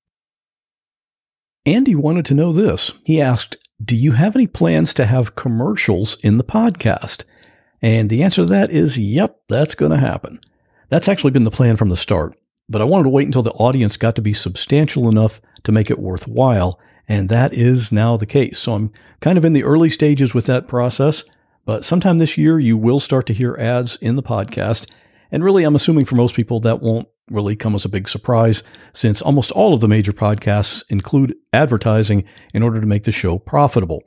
[1.66, 2.94] Andy wanted to know this.
[3.04, 7.26] He asked, Do you have any plans to have commercials in the podcast?
[7.82, 10.40] And the answer to that is, Yep, that's going to happen.
[10.90, 12.36] That's actually been the plan from the start.
[12.68, 15.92] But I wanted to wait until the audience got to be substantial enough to make
[15.92, 16.80] it worthwhile.
[17.08, 18.60] And that is now the case.
[18.60, 21.24] So I'm kind of in the early stages with that process.
[21.70, 24.90] But sometime this year, you will start to hear ads in the podcast.
[25.32, 28.64] And really, I'm assuming for most people, that won't really come as a big surprise
[28.92, 32.24] since almost all of the major podcasts include advertising
[32.56, 34.02] in order to make the show profitable.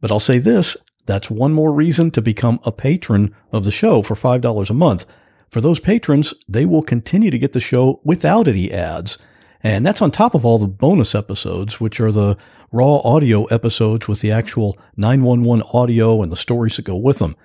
[0.00, 4.02] But I'll say this That's one more reason to become a patron of the show
[4.02, 5.04] for $5 a month.
[5.48, 9.18] For those patrons, they will continue to get the show without any ads.
[9.60, 12.36] And that's on top of all the bonus episodes, which are the
[12.72, 17.36] raw audio episodes with the actual 911 audio and the stories that go with them.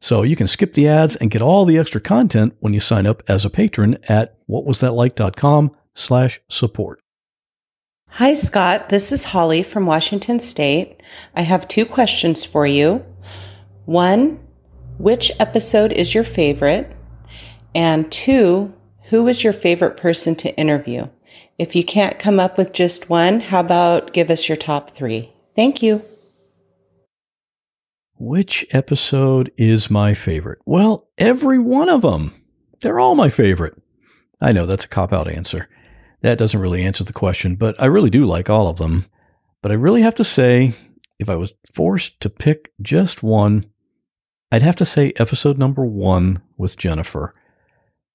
[0.00, 3.06] So you can skip the ads and get all the extra content when you sign
[3.06, 7.00] up as a patron at whatwasthatlike.com slash support.
[8.14, 8.88] Hi, Scott.
[8.88, 11.00] This is Holly from Washington State.
[11.36, 13.04] I have two questions for you.
[13.84, 14.40] One,
[14.98, 16.90] which episode is your favorite?
[17.74, 18.74] And two,
[19.10, 21.06] who was your favorite person to interview?
[21.60, 25.30] If you can't come up with just one, how about give us your top three?
[25.54, 26.00] Thank you.
[28.18, 30.60] Which episode is my favorite?
[30.64, 32.32] Well, every one of them.
[32.80, 33.74] They're all my favorite.
[34.40, 35.68] I know that's a cop out answer.
[36.22, 39.04] That doesn't really answer the question, but I really do like all of them.
[39.60, 40.72] But I really have to say,
[41.18, 43.66] if I was forced to pick just one,
[44.50, 47.34] I'd have to say episode number one with Jennifer.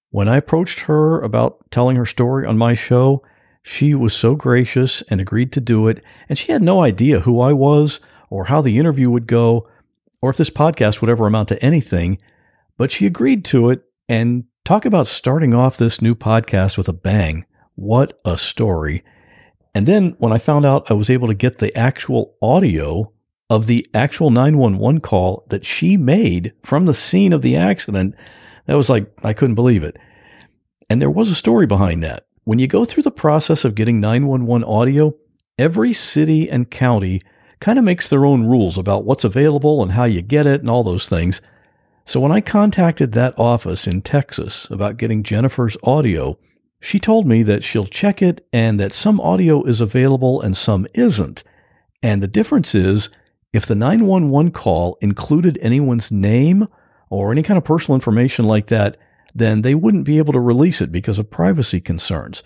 [0.09, 3.21] When I approached her about telling her story on my show,
[3.67, 7.41] she was so gracious and agreed to do it, and she had no idea who
[7.41, 7.99] I was
[8.29, 9.67] or how the interview would go
[10.21, 12.19] or if this podcast would ever amount to anything,
[12.77, 13.81] but she agreed to it.
[14.07, 17.45] And talk about starting off this new podcast with a bang.
[17.73, 19.03] What a story.
[19.73, 23.11] And then when I found out I was able to get the actual audio
[23.49, 28.13] of the actual 911 call that she made from the scene of the accident,
[28.67, 29.97] that was like, I couldn't believe it.
[30.87, 32.27] And there was a story behind that.
[32.45, 35.15] When you go through the process of getting 911 audio,
[35.57, 37.23] every city and county
[37.59, 40.69] kind of makes their own rules about what's available and how you get it and
[40.69, 41.41] all those things.
[42.05, 46.37] So when I contacted that office in Texas about getting Jennifer's audio,
[46.79, 50.85] she told me that she'll check it and that some audio is available and some
[50.93, 51.43] isn't.
[52.03, 53.09] And the difference is
[53.53, 56.67] if the 911 call included anyone's name
[57.09, 58.97] or any kind of personal information like that,
[59.35, 62.41] then they wouldn't be able to release it because of privacy concerns.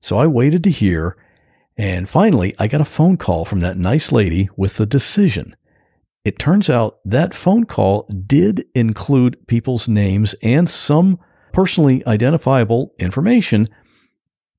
[0.00, 1.16] So I waited to hear,
[1.76, 5.54] and finally, I got a phone call from that nice lady with the decision.
[6.24, 11.20] It turns out that phone call did include people's names and some
[11.52, 13.68] personally identifiable information,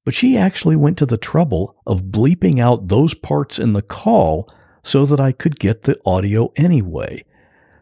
[0.06, 4.50] but she actually went to the trouble of bleeping out those parts in the call
[4.84, 7.26] so that I could get the audio anyway.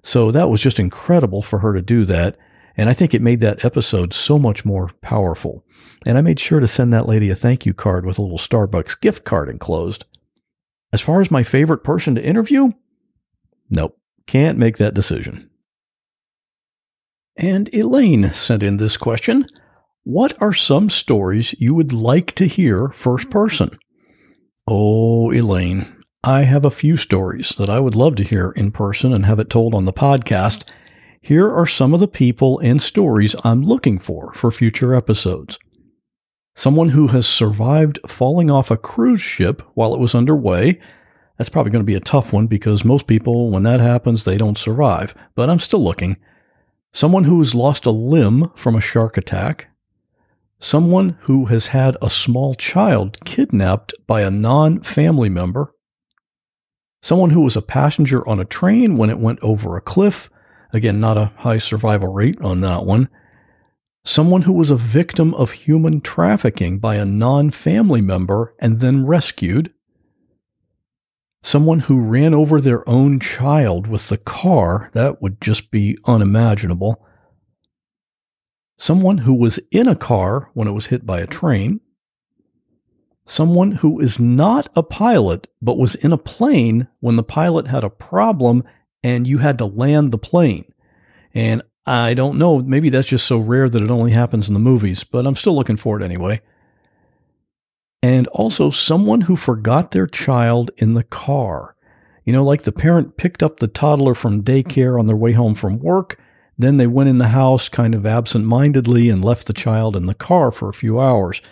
[0.02, 2.38] So that was just incredible for her to do that.
[2.78, 5.64] And I think it made that episode so much more powerful.
[6.06, 8.38] And I made sure to send that lady a thank you card with a little
[8.38, 10.06] Starbucks gift card enclosed.
[10.92, 12.72] As far as my favorite person to interview,
[13.70, 15.50] nope, can't make that decision.
[17.38, 19.46] And Elaine sent in this question
[20.04, 23.78] What are some stories you would like to hear first person?
[24.68, 29.14] Oh, Elaine, I have a few stories that I would love to hear in person
[29.14, 30.68] and have it told on the podcast.
[31.26, 35.58] Here are some of the people and stories I'm looking for for future episodes.
[36.54, 40.80] Someone who has survived falling off a cruise ship while it was underway.
[41.36, 44.38] That's probably going to be a tough one because most people, when that happens, they
[44.38, 46.18] don't survive, but I'm still looking.
[46.94, 49.70] Someone who has lost a limb from a shark attack.
[50.60, 55.74] Someone who has had a small child kidnapped by a non family member.
[57.02, 60.30] Someone who was a passenger on a train when it went over a cliff
[60.76, 63.08] Again, not a high survival rate on that one.
[64.04, 69.06] Someone who was a victim of human trafficking by a non family member and then
[69.06, 69.72] rescued.
[71.42, 74.90] Someone who ran over their own child with the car.
[74.92, 77.08] That would just be unimaginable.
[78.78, 81.80] Someone who was in a car when it was hit by a train.
[83.26, 87.86] Someone who is not a pilot but was in a plane when the pilot had
[87.86, 88.62] a problem
[89.06, 90.66] and you had to land the plane.
[91.36, 94.60] And I don't know, maybe that's just so rare that it only happens in the
[94.60, 96.42] movies, but I'm still looking for it anyway.
[98.02, 101.76] And also someone who forgot their child in the car.
[102.24, 105.54] You know, like the parent picked up the toddler from daycare on their way home
[105.54, 106.20] from work,
[106.58, 110.08] then they went in the house kind of absent mindedly and left the child in
[110.08, 111.44] the car for a few hours.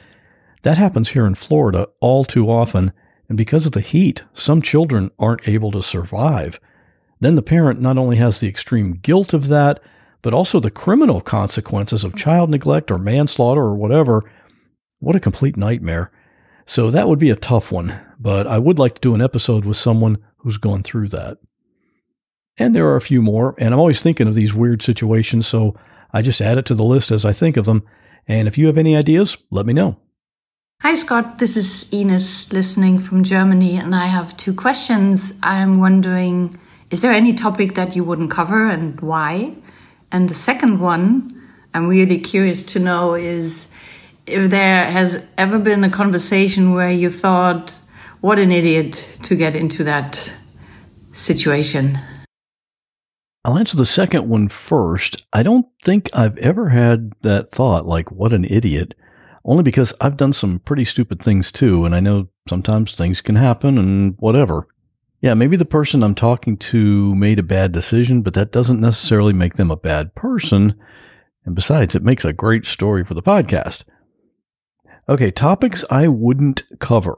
[0.64, 2.94] That happens here in Florida all too often,
[3.30, 6.60] and because of the heat, some children aren't able to survive.
[7.24, 9.80] Then the parent not only has the extreme guilt of that,
[10.22, 14.30] but also the criminal consequences of child neglect or manslaughter or whatever.
[15.00, 16.12] What a complete nightmare.
[16.66, 19.64] So that would be a tough one, but I would like to do an episode
[19.64, 21.38] with someone who's gone through that.
[22.58, 25.78] And there are a few more, and I'm always thinking of these weird situations, so
[26.12, 27.84] I just add it to the list as I think of them.
[28.28, 29.96] And if you have any ideas, let me know.
[30.82, 31.38] Hi, Scott.
[31.38, 35.34] This is Ines listening from Germany, and I have two questions.
[35.42, 36.60] I'm wondering
[36.94, 39.56] is there any topic that you wouldn't cover and why?
[40.12, 41.34] And the second one,
[41.74, 43.68] I'm really curious to know is
[44.28, 47.74] if there has ever been a conversation where you thought,
[48.22, 50.32] what an idiot to get into that
[51.14, 51.98] situation.
[53.44, 55.26] I'll answer the second one first.
[55.34, 58.94] I don't think I've ever had that thought, like, what an idiot,
[59.44, 63.36] only because I've done some pretty stupid things too, and I know sometimes things can
[63.36, 64.68] happen and whatever.
[65.24, 69.32] Yeah, maybe the person I'm talking to made a bad decision, but that doesn't necessarily
[69.32, 70.76] make them a bad person.
[71.46, 73.86] And besides, it makes a great story for the podcast.
[75.08, 77.16] Okay, topics I wouldn't cover.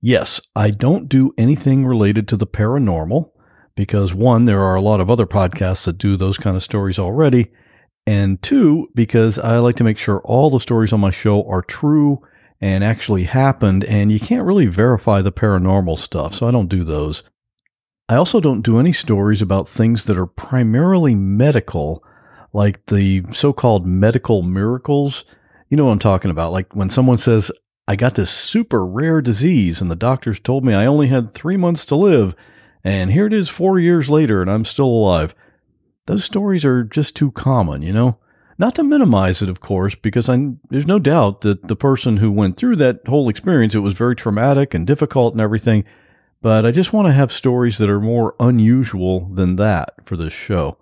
[0.00, 3.30] Yes, I don't do anything related to the paranormal
[3.76, 6.98] because one, there are a lot of other podcasts that do those kind of stories
[6.98, 7.52] already.
[8.04, 11.62] And two, because I like to make sure all the stories on my show are
[11.62, 12.20] true
[12.60, 16.82] and actually happened, and you can't really verify the paranormal stuff, so I don't do
[16.82, 17.22] those.
[18.08, 22.04] I also don't do any stories about things that are primarily medical,
[22.52, 25.24] like the so called medical miracles.
[25.70, 26.52] You know what I'm talking about.
[26.52, 27.50] Like when someone says,
[27.88, 31.56] I got this super rare disease, and the doctors told me I only had three
[31.56, 32.34] months to live,
[32.82, 35.34] and here it is four years later, and I'm still alive.
[36.06, 38.18] Those stories are just too common, you know?
[38.56, 42.30] Not to minimize it, of course, because I, there's no doubt that the person who
[42.30, 45.84] went through that whole experience, it was very traumatic and difficult and everything.
[46.44, 50.34] But I just want to have stories that are more unusual than that for this
[50.34, 50.76] show.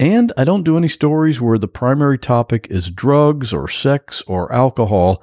[0.00, 4.50] And I don't do any stories where the primary topic is drugs or sex or
[4.50, 5.22] alcohol.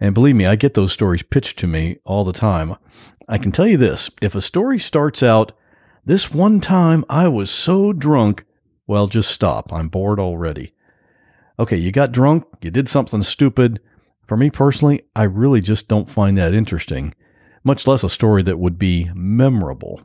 [0.00, 2.76] And believe me, I get those stories pitched to me all the time.
[3.28, 5.52] I can tell you this if a story starts out,
[6.06, 8.46] this one time I was so drunk,
[8.86, 9.70] well, just stop.
[9.70, 10.72] I'm bored already.
[11.58, 13.78] Okay, you got drunk, you did something stupid.
[14.24, 17.12] For me personally, I really just don't find that interesting
[17.64, 20.02] much less a story that would be memorable.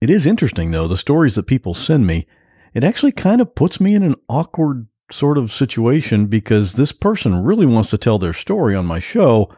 [0.00, 2.26] It is interesting, though, the stories that people send me,
[2.72, 7.42] it actually kind of puts me in an awkward sort of situation because this person
[7.42, 9.54] really wants to tell their story on my show.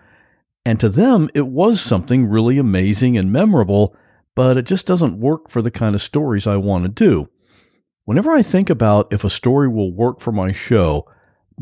[0.65, 3.95] And to them, it was something really amazing and memorable,
[4.35, 7.29] but it just doesn't work for the kind of stories I want to do.
[8.05, 11.07] Whenever I think about if a story will work for my show,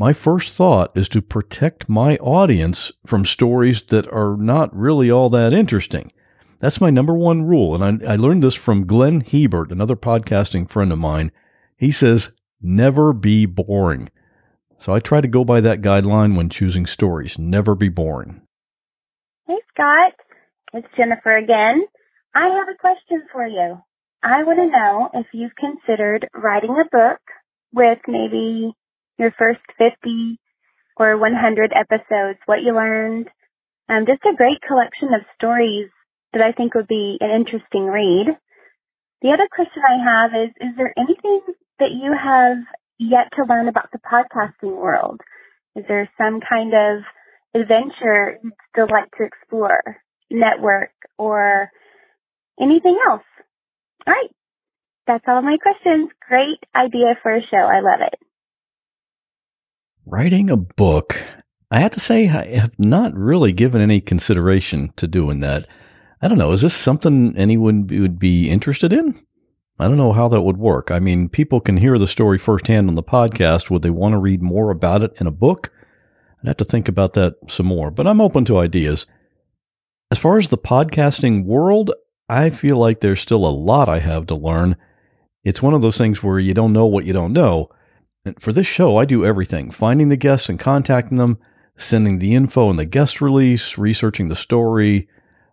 [0.00, 5.28] my first thought is to protect my audience from stories that are not really all
[5.28, 6.10] that interesting.
[6.58, 7.74] That's my number one rule.
[7.74, 11.32] And I, I, learned this from Glenn Hebert, another podcasting friend of mine.
[11.76, 12.32] He says,
[12.62, 14.08] never be boring.
[14.78, 17.38] So I try to go by that guideline when choosing stories.
[17.38, 18.40] Never be boring.
[19.46, 20.14] Hey, Scott.
[20.72, 21.82] It's Jennifer again.
[22.34, 23.76] I have a question for you.
[24.22, 27.20] I want to know if you've considered writing a book
[27.74, 28.72] with maybe
[29.20, 30.40] your first 50
[30.96, 33.28] or 100 episodes, what you learned.
[33.88, 35.90] Um, just a great collection of stories
[36.32, 38.32] that I think would be an interesting read.
[39.20, 41.40] The other question I have is, is there anything
[41.78, 42.64] that you have
[42.98, 45.20] yet to learn about the podcasting world?
[45.76, 47.04] Is there some kind of
[47.54, 49.98] adventure you'd still like to explore,
[50.30, 51.70] network, or
[52.60, 53.26] anything else?
[54.06, 54.30] All right.
[55.06, 56.10] That's all my questions.
[56.28, 57.56] Great idea for a show.
[57.56, 58.29] I love it.
[60.06, 61.24] Writing a book.
[61.70, 65.66] I have to say, I have not really given any consideration to doing that.
[66.22, 66.52] I don't know.
[66.52, 69.20] Is this something anyone would be interested in?
[69.78, 70.90] I don't know how that would work.
[70.90, 73.70] I mean, people can hear the story firsthand on the podcast.
[73.70, 75.70] Would they want to read more about it in a book?
[76.42, 79.06] I'd have to think about that some more, but I'm open to ideas.
[80.10, 81.92] As far as the podcasting world,
[82.28, 84.76] I feel like there's still a lot I have to learn.
[85.44, 87.70] It's one of those things where you don't know what you don't know.
[88.24, 91.38] And for this show, I do everything finding the guests and contacting them,
[91.76, 95.08] sending the info and the guest release, researching the story.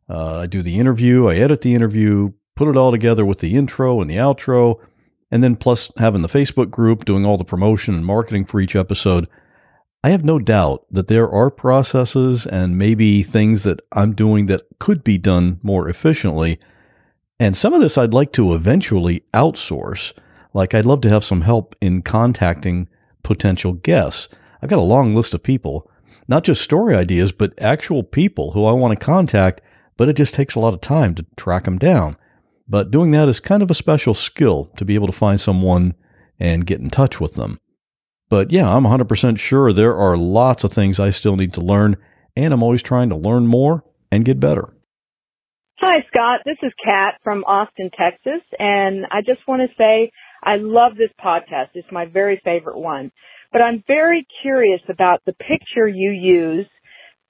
[0.10, 3.56] Uh, I do the interview, I edit the interview, put it all together with the
[3.56, 4.76] intro and the outro,
[5.32, 8.76] and then plus having the Facebook group, doing all the promotion and marketing for each
[8.76, 9.28] episode.
[10.04, 14.66] I have no doubt that there are processes and maybe things that I'm doing that
[14.80, 16.60] could be done more efficiently.
[17.40, 20.14] And some of this I'd like to eventually outsource.
[20.54, 22.88] Like, I'd love to have some help in contacting
[23.24, 24.30] potential guests.
[24.62, 25.90] I've got a long list of people,
[26.28, 29.62] not just story ideas, but actual people who I want to contact,
[29.98, 32.18] but it just takes a lot of time to track them down.
[32.68, 35.96] But doing that is kind of a special skill to be able to find someone
[36.40, 37.60] and get in touch with them.
[38.30, 41.96] But yeah, I'm 100% sure there are lots of things I still need to learn,
[42.36, 44.74] and I'm always trying to learn more and get better.
[45.80, 46.42] Hi, Scott.
[46.44, 50.12] This is Kat from Austin, Texas, and I just want to say
[50.48, 51.72] I love this podcast.
[51.74, 53.12] It's my very favorite one.
[53.52, 56.68] But I'm very curious about the picture you use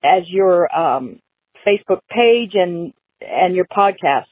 [0.04, 1.20] as your um,
[1.66, 4.30] Facebook page and and your podcast.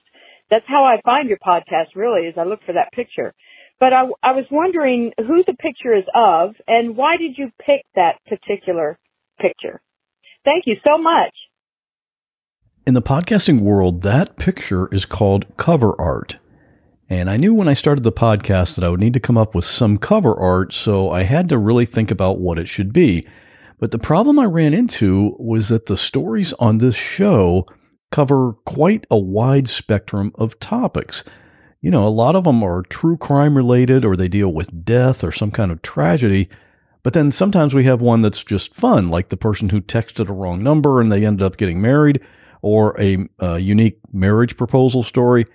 [0.51, 1.95] that's how I find your podcast.
[1.95, 3.33] Really, is I look for that picture.
[3.79, 7.81] But I, I was wondering who the picture is of, and why did you pick
[7.95, 8.99] that particular
[9.41, 9.81] picture?
[10.45, 11.33] Thank you so much.
[12.85, 16.37] In the podcasting world, that picture is called cover art.
[17.09, 19.53] And I knew when I started the podcast that I would need to come up
[19.53, 23.27] with some cover art, so I had to really think about what it should be.
[23.79, 27.67] But the problem I ran into was that the stories on this show
[28.11, 31.23] cover quite a wide spectrum of topics.
[31.81, 35.23] You know, a lot of them are true crime related or they deal with death
[35.23, 36.49] or some kind of tragedy.
[37.03, 40.33] But then sometimes we have one that's just fun, like the person who texted a
[40.33, 42.19] wrong number and they ended up getting married
[42.63, 45.45] or a, a unique marriage proposal story.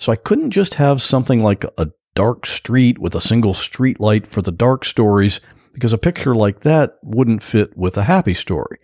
[0.00, 4.26] So I couldn't just have something like a dark street with a single street light
[4.26, 5.42] for the dark stories
[5.74, 8.78] because a picture like that wouldn't fit with a happy story.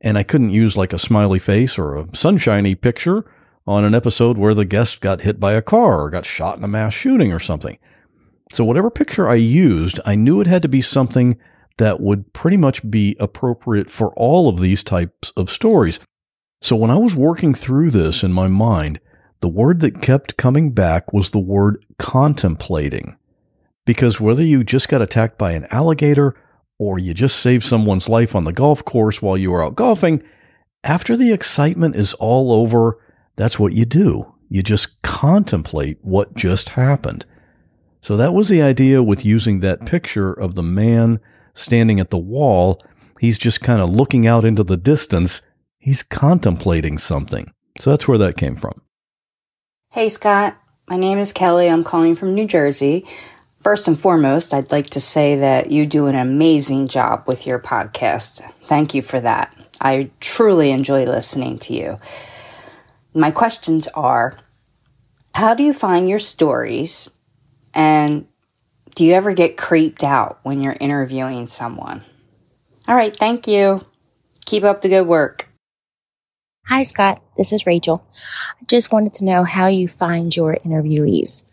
[0.00, 3.24] And I couldn't use like a smiley face or a sunshiny picture
[3.64, 6.64] on an episode where the guest got hit by a car or got shot in
[6.64, 7.78] a mass shooting or something.
[8.52, 11.38] So whatever picture I used, I knew it had to be something
[11.78, 16.00] that would pretty much be appropriate for all of these types of stories.
[16.60, 18.98] So when I was working through this in my mind,
[19.40, 23.16] the word that kept coming back was the word contemplating.
[23.84, 26.34] Because whether you just got attacked by an alligator
[26.78, 30.22] or you just saved someone's life on the golf course while you were out golfing,
[30.82, 32.98] after the excitement is all over,
[33.36, 34.32] that's what you do.
[34.48, 37.24] You just contemplate what just happened.
[38.00, 41.18] So that was the idea with using that picture of the man
[41.54, 42.80] standing at the wall.
[43.20, 45.40] He's just kind of looking out into the distance
[45.86, 47.52] He's contemplating something.
[47.78, 48.82] So that's where that came from.
[49.96, 50.58] Hey, Scott.
[50.90, 51.70] My name is Kelly.
[51.70, 53.06] I'm calling from New Jersey.
[53.60, 57.58] First and foremost, I'd like to say that you do an amazing job with your
[57.58, 58.42] podcast.
[58.64, 59.56] Thank you for that.
[59.80, 61.96] I truly enjoy listening to you.
[63.14, 64.36] My questions are
[65.34, 67.08] How do you find your stories?
[67.72, 68.26] And
[68.96, 72.02] do you ever get creeped out when you're interviewing someone?
[72.86, 73.86] All right, thank you.
[74.44, 75.45] Keep up the good work.
[76.68, 77.22] Hi, Scott.
[77.36, 78.04] This is Rachel.
[78.60, 81.44] I just wanted to know how you find your interviewees.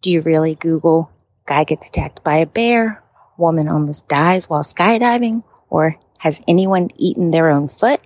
[0.00, 1.10] Do you really Google
[1.44, 3.02] guy gets attacked by a bear,
[3.36, 8.00] woman almost dies while skydiving, or has anyone eaten their own foot?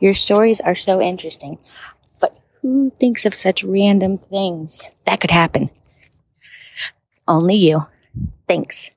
[0.00, 1.58] Your stories are so interesting,
[2.18, 5.70] but who thinks of such random things that could happen?
[7.28, 7.86] Only you.
[8.48, 8.90] Thanks.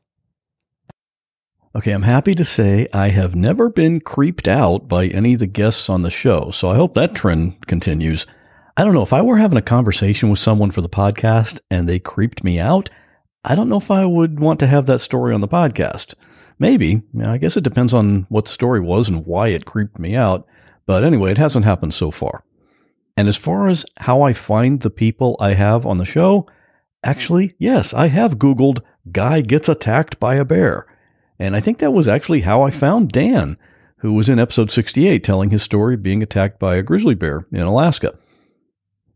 [1.76, 5.47] Okay, I'm happy to say I have never been creeped out by any of the
[5.47, 7.15] guests on the show, so I hope that mm.
[7.15, 8.28] trend continues.
[8.78, 11.89] I don't know if I were having a conversation with someone for the podcast and
[11.89, 12.91] they creeped me out,
[13.43, 16.13] I don't know if I would want to have that story on the podcast.
[16.59, 17.01] Maybe.
[17.19, 20.45] I guess it depends on what the story was and why it creeped me out.
[20.86, 22.43] But anyway, it hasn't happened so far.
[23.17, 26.49] And as far as how I find the people I have on the show, hmm.
[27.03, 30.86] actually, yes, I have Googled guy gets attacked by a bear.
[31.44, 33.58] And I think that was actually how I found Dan,
[33.98, 37.46] who was in episode 68 telling his story of being attacked by a grizzly bear
[37.52, 38.18] in Alaska.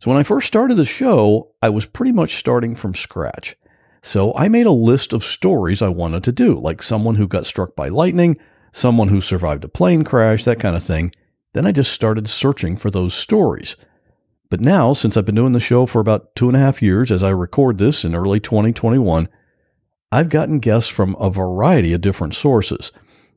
[0.01, 3.55] So when I first started the show, I was pretty much starting from scratch.
[4.01, 7.45] So I made a list of stories I wanted to do, like someone who got
[7.45, 8.38] struck by lightning,
[8.73, 11.13] someone who survived a plane crash, that kind of thing.
[11.53, 13.78] Then I just started searching for those stories.
[14.49, 17.09] But now, since I've been doing the show for about two and a half years,
[17.09, 19.30] as I record this in early 2021,
[20.11, 22.91] I've gotten guests from a variety of different sources.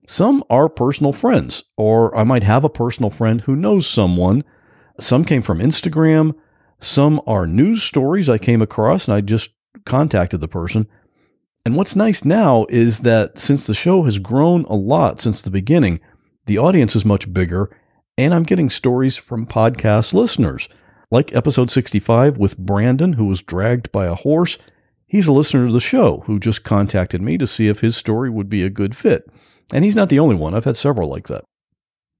[0.07, 4.45] Some are personal friends, or I might have a personal friend who knows someone.
[5.01, 6.35] Some came from Instagram.
[6.79, 9.51] Some are news stories I came across and I just
[9.85, 10.87] contacted the person.
[11.65, 15.51] And what's nice now is that since the show has grown a lot since the
[15.51, 16.01] beginning,
[16.47, 17.77] the audience is much bigger,
[18.17, 20.69] and I'm getting stories from podcast listeners,
[21.11, 24.57] like episode 65 with Brandon, who was dragged by a horse
[25.11, 28.31] He's a listener to the show who just contacted me to see if his story
[28.31, 29.29] would be a good fit.
[29.73, 31.43] And he's not the only one, I've had several like that.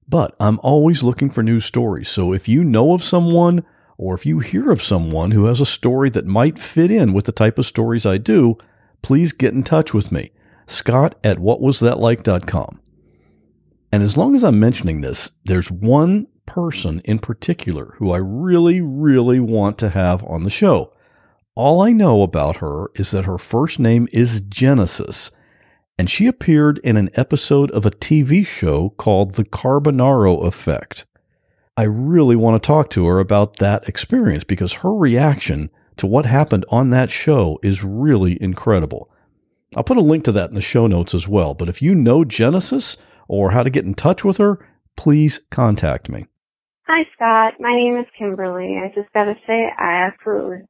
[0.09, 3.63] But I'm always looking for new stories, so if you know of someone
[3.97, 7.23] or if you hear of someone who has a story that might fit in with
[7.23, 8.57] the type of stories I do,
[9.01, 10.31] please get in touch with me.
[10.67, 12.81] Scott at whatwasthatlike.com.
[13.93, 18.81] And as long as I'm mentioning this, there's one person in particular who I really,
[18.81, 20.91] really want to have on the show.
[21.55, 25.31] All I know about her is that her first name is Genesis,
[25.97, 31.05] and she appeared in an episode of a TV show called The Carbonaro Effect.
[31.75, 36.25] I really want to talk to her about that experience because her reaction to what
[36.25, 39.11] happened on that show is really incredible.
[39.75, 41.95] I'll put a link to that in the show notes as well, but if you
[41.95, 42.95] know Genesis
[43.27, 46.27] or how to get in touch with her, please contact me.
[46.87, 47.55] Hi, Scott.
[47.59, 48.77] My name is Kimberly.
[48.81, 50.61] I just got to say, I absolutely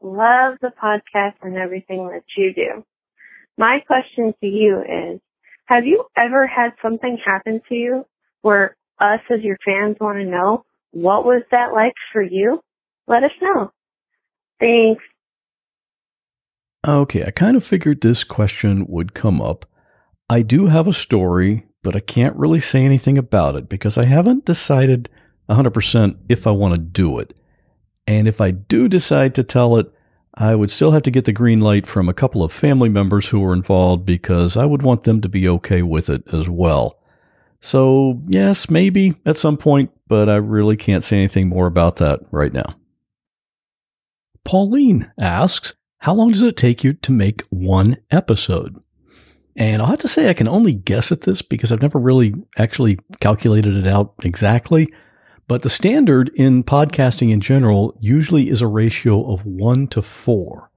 [0.00, 2.84] love the podcast and everything that you do.
[3.58, 5.20] My question to you is,
[5.66, 8.06] have you ever had something happen to you
[8.42, 12.60] where us as your fans want to know what was that like for you?
[13.06, 13.72] Let us know.
[14.58, 15.02] Thanks.
[16.86, 19.66] Okay, I kind of figured this question would come up.
[20.28, 24.04] I do have a story, but I can't really say anything about it because I
[24.04, 25.10] haven't decided
[25.48, 27.36] 100% if I want to do it.
[28.06, 29.92] And if I do decide to tell it,
[30.34, 33.28] I would still have to get the green light from a couple of family members
[33.28, 36.98] who were involved because I would want them to be okay with it as well.
[37.60, 42.20] So, yes, maybe at some point, but I really can't say anything more about that
[42.30, 42.76] right now.
[44.44, 48.82] Pauline asks, How long does it take you to make one episode?
[49.56, 52.34] And I'll have to say, I can only guess at this because I've never really
[52.58, 54.90] actually calculated it out exactly.
[55.50, 60.70] But the standard in podcasting in general usually is a ratio of one to four.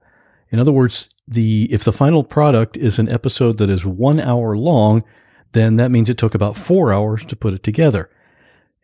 [0.50, 4.56] In other words, the if the final product is an episode that is one hour
[4.56, 5.04] long,
[5.52, 8.10] then that means it took about four hours to put it together.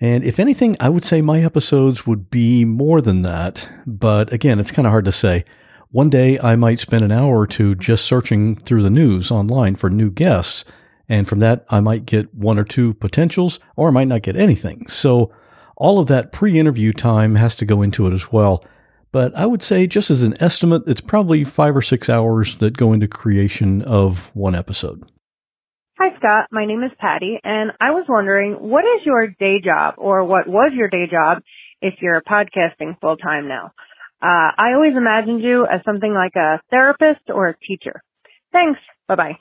[0.00, 3.68] And if anything, I would say my episodes would be more than that.
[3.84, 5.44] But again, it's kind of hard to say.
[5.90, 9.74] One day I might spend an hour or two just searching through the news online
[9.74, 10.64] for new guests.
[11.08, 14.36] And from that, I might get one or two potentials, or I might not get
[14.36, 14.86] anything.
[14.86, 15.32] So
[15.80, 18.64] all of that pre interview time has to go into it as well.
[19.12, 22.76] But I would say, just as an estimate, it's probably five or six hours that
[22.76, 25.02] go into creation of one episode.
[25.98, 26.46] Hi, Scott.
[26.52, 30.46] My name is Patty, and I was wondering, what is your day job, or what
[30.46, 31.42] was your day job
[31.82, 33.72] if you're podcasting full time now?
[34.22, 38.02] Uh, I always imagined you as something like a therapist or a teacher.
[38.52, 38.78] Thanks.
[39.08, 39.38] Bye bye.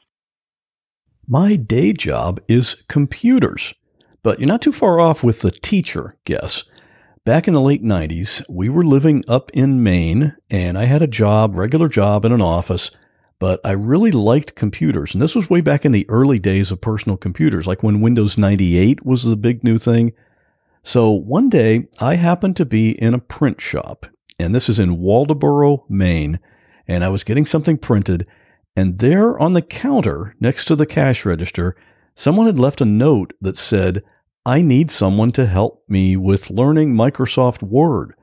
[1.27, 3.73] My day job is computers.
[4.24, 6.63] But you're not too far off with the teacher guess.
[7.26, 11.07] Back in the late 90s, we were living up in Maine, and I had a
[11.07, 12.91] job, regular job in an office,
[13.39, 15.13] but I really liked computers.
[15.13, 18.38] And this was way back in the early days of personal computers, like when Windows
[18.38, 20.13] 98 was the big new thing.
[20.82, 24.05] So one day, I happened to be in a print shop,
[24.39, 26.39] and this is in Waldoboro, Maine,
[26.88, 28.26] and I was getting something printed,
[28.76, 31.76] and there on the counter next to the cash register,
[32.20, 34.03] someone had left a note that said,
[34.45, 38.13] I need someone to help me with learning Microsoft Word.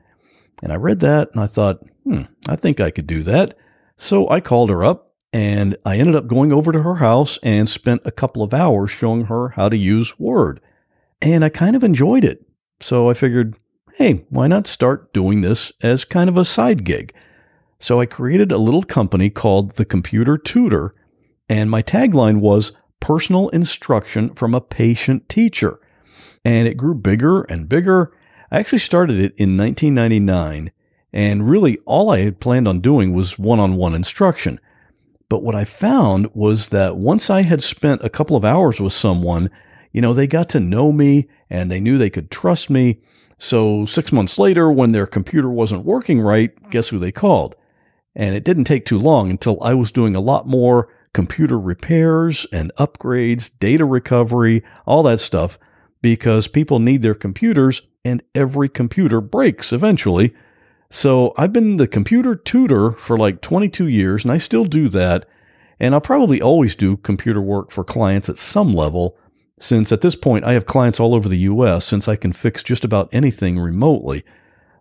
[0.61, 3.57] And I read that and I thought, hmm, I think I could do that.
[3.95, 7.67] So I called her up and I ended up going over to her house and
[7.67, 10.61] spent a couple of hours showing her how to use Word.
[11.19, 12.45] And I kind of enjoyed it.
[12.79, 13.55] So I figured,
[13.95, 17.15] hey, why not start doing this as kind of a side gig?
[17.79, 20.93] So I created a little company called The Computer Tutor,
[21.49, 25.79] and my tagline was personal instruction from a patient teacher.
[26.43, 28.11] And it grew bigger and bigger.
[28.51, 30.71] I actually started it in 1999,
[31.11, 34.59] and really all I had planned on doing was one on one instruction.
[35.29, 38.93] But what I found was that once I had spent a couple of hours with
[38.93, 39.49] someone,
[39.91, 43.01] you know, they got to know me and they knew they could trust me.
[43.37, 47.55] So six months later, when their computer wasn't working right, guess who they called?
[48.15, 50.87] And it didn't take too long until I was doing a lot more
[51.17, 55.57] computer repairs and upgrades, data recovery, all that stuff,
[55.99, 60.31] because people need their computers and every computer breaks eventually.
[60.91, 65.27] So I've been the computer tutor for like 22 years and I still do that.
[65.79, 69.17] And I'll probably always do computer work for clients at some level,
[69.59, 72.61] since at this point I have clients all over the US, since I can fix
[72.61, 74.23] just about anything remotely.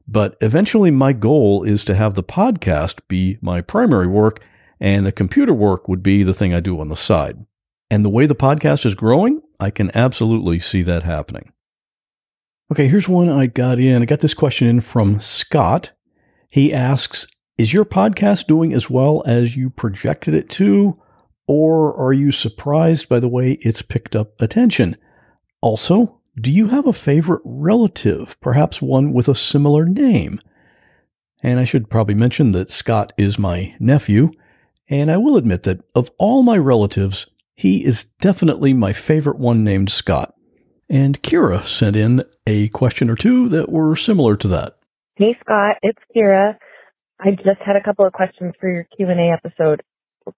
[0.07, 4.43] But eventually, my goal is to have the podcast be my primary work
[4.81, 7.45] and the computer work would be the thing I do on the side.
[7.91, 11.53] And the way the podcast is growing, I can absolutely see that happening.
[12.71, 14.03] Okay, here's one I got in.
[14.03, 15.93] I got this question in from Scott.
[16.49, 21.01] He asks Is your podcast doing as well as you projected it to,
[21.47, 24.97] or are you surprised by the way it's picked up attention?
[25.61, 30.41] Also, do you have a favorite relative, perhaps one with a similar name?
[31.43, 34.33] And I should probably mention that Scott is my nephew.
[34.89, 39.65] And I will admit that of all my relatives, he is definitely my favorite one
[39.65, 40.35] named Scott.
[40.89, 44.79] And Kira sent in a question or two that were similar to that.
[45.17, 46.57] Hey Scott, it's Kira.
[47.19, 49.83] I just had a couple of questions for your Q&A episode.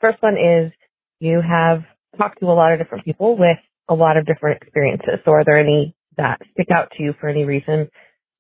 [0.01, 0.73] First one is
[1.21, 1.83] you have
[2.17, 5.19] talked to a lot of different people with a lot of different experiences.
[5.25, 7.89] So are there any that stick out to you for any reason?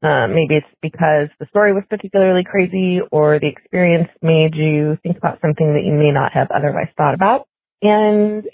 [0.00, 5.16] Um, maybe it's because the story was particularly crazy or the experience made you think
[5.18, 7.48] about something that you may not have otherwise thought about.
[7.82, 8.44] And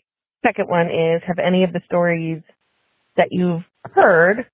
[0.42, 2.42] second one is, have any of the stories
[3.16, 4.46] that you've heard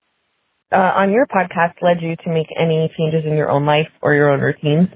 [0.71, 4.13] uh, on your podcast led you to make any changes in your own life or
[4.13, 4.89] your own routines?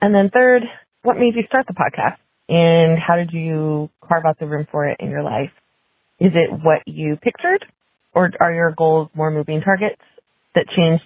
[0.00, 0.62] And then third,
[1.02, 2.18] what made you start the podcast?
[2.48, 5.50] And how did you carve out the room for it in your life?
[6.20, 7.64] Is it what you pictured?
[8.12, 10.00] Or are your goals more moving targets
[10.54, 11.00] that change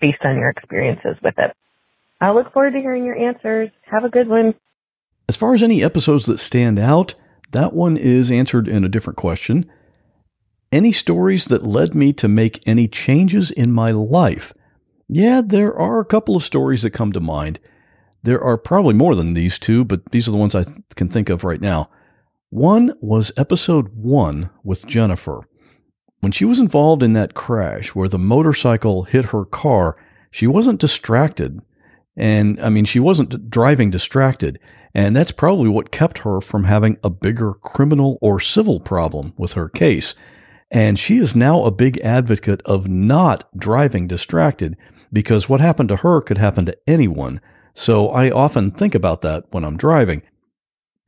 [0.00, 1.54] based on your experiences with it?
[2.20, 3.70] I look forward to hearing your answers.
[3.90, 4.54] Have a good one.
[5.28, 7.14] As far as any episodes that stand out,
[7.52, 9.70] that one is answered in a different question.
[10.72, 14.52] Any stories that led me to make any changes in my life?
[15.08, 17.58] Yeah, there are a couple of stories that come to mind.
[18.22, 21.08] There are probably more than these two, but these are the ones I th- can
[21.08, 21.88] think of right now.
[22.50, 25.48] One was episode one with Jennifer.
[26.20, 29.96] When she was involved in that crash where the motorcycle hit her car,
[30.30, 31.60] she wasn't distracted.
[32.16, 34.58] And I mean, she wasn't driving distracted.
[34.94, 39.52] And that's probably what kept her from having a bigger criminal or civil problem with
[39.52, 40.14] her case.
[40.70, 44.76] And she is now a big advocate of not driving distracted
[45.12, 47.40] because what happened to her could happen to anyone.
[47.74, 50.22] So I often think about that when I'm driving.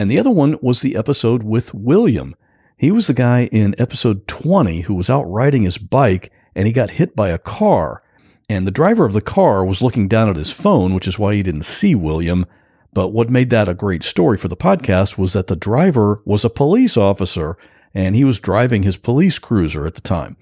[0.01, 2.35] And the other one was the episode with William.
[2.83, 6.73] He was the guy in episode 20 who was out riding his bike and he
[6.73, 8.03] got hit by a car.
[8.49, 11.37] And the driver of the car was looking down at his phone, which is why
[11.37, 12.45] he didn't see William.
[12.93, 16.45] But what made that a great story for the podcast was that the driver was
[16.45, 17.57] a police officer
[17.95, 20.37] and he was driving his police cruiser at the time.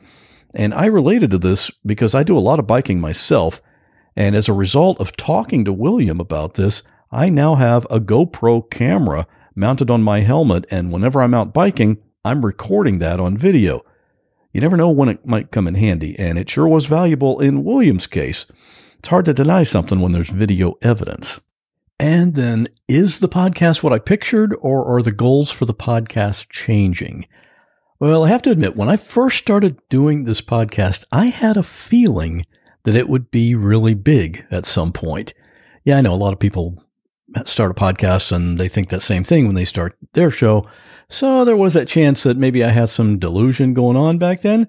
[0.57, 3.61] And I related to this because I do a lot of biking myself.
[4.17, 6.83] And as a result of talking to William about this,
[7.13, 10.65] I now have a GoPro camera mounted on my helmet.
[10.71, 13.83] And whenever I'm out biking, I'm recording that on video.
[14.53, 17.65] You never know when it might come in handy, and it sure was valuable in
[17.65, 18.45] William's case.
[18.99, 21.41] It's hard to deny something when there's video evidence.
[21.99, 26.51] And then, is the podcast what I pictured, or are the goals for the podcast
[26.51, 27.27] changing?
[27.99, 31.63] Well, I have to admit, when I first started doing this podcast, I had a
[31.63, 32.45] feeling
[32.85, 35.33] that it would be really big at some point.
[35.85, 36.85] Yeah, I know a lot of people
[37.47, 40.69] start a podcast and they think that same thing when they start their show.
[41.11, 44.69] So there was that chance that maybe I had some delusion going on back then.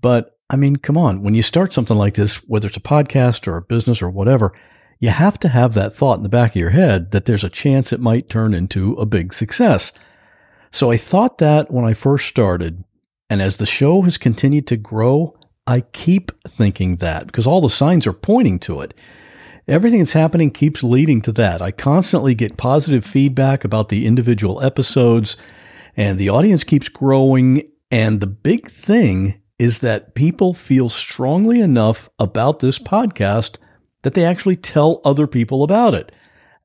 [0.00, 3.46] But I mean, come on, when you start something like this, whether it's a podcast
[3.46, 4.52] or a business or whatever,
[4.98, 7.50] you have to have that thought in the back of your head that there's a
[7.50, 9.92] chance it might turn into a big success.
[10.70, 12.84] So I thought that when I first started.
[13.28, 15.36] And as the show has continued to grow,
[15.66, 18.94] I keep thinking that because all the signs are pointing to it.
[19.68, 21.62] Everything that's happening keeps leading to that.
[21.62, 25.36] I constantly get positive feedback about the individual episodes,
[25.96, 27.70] and the audience keeps growing.
[27.90, 33.58] And the big thing is that people feel strongly enough about this podcast
[34.02, 36.12] that they actually tell other people about it.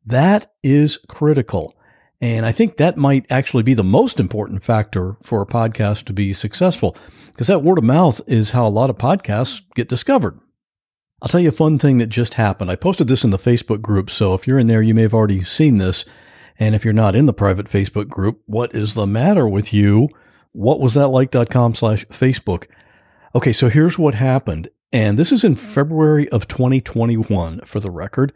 [0.05, 1.75] That is critical.
[2.19, 6.13] And I think that might actually be the most important factor for a podcast to
[6.13, 6.97] be successful
[7.27, 10.39] because that word of mouth is how a lot of podcasts get discovered.
[11.21, 12.71] I'll tell you a fun thing that just happened.
[12.71, 15.13] I posted this in the Facebook group, so if you're in there, you may have
[15.13, 16.05] already seen this.
[16.59, 20.09] And if you're not in the private Facebook group, what is the matter with you?
[20.53, 22.65] What was that like.com slash Facebook?
[23.35, 24.69] Okay, so here's what happened.
[24.91, 28.33] And this is in February of 2021 for the record.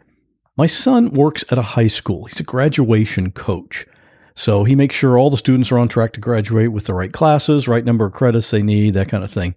[0.56, 2.26] My son works at a high school.
[2.26, 3.86] He's a graduation coach.
[4.34, 7.12] So he makes sure all the students are on track to graduate with the right
[7.12, 9.54] classes, right number of credits they need, that kind of thing.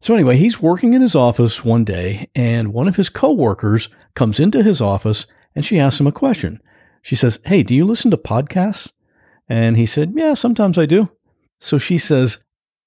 [0.00, 4.38] So anyway, he's working in his office one day and one of his coworkers comes
[4.38, 6.60] into his office and she asks him a question.
[7.04, 8.90] She says, "Hey, do you listen to podcasts?"
[9.48, 11.10] And he said, "Yeah, sometimes I do."
[11.60, 12.38] So she says,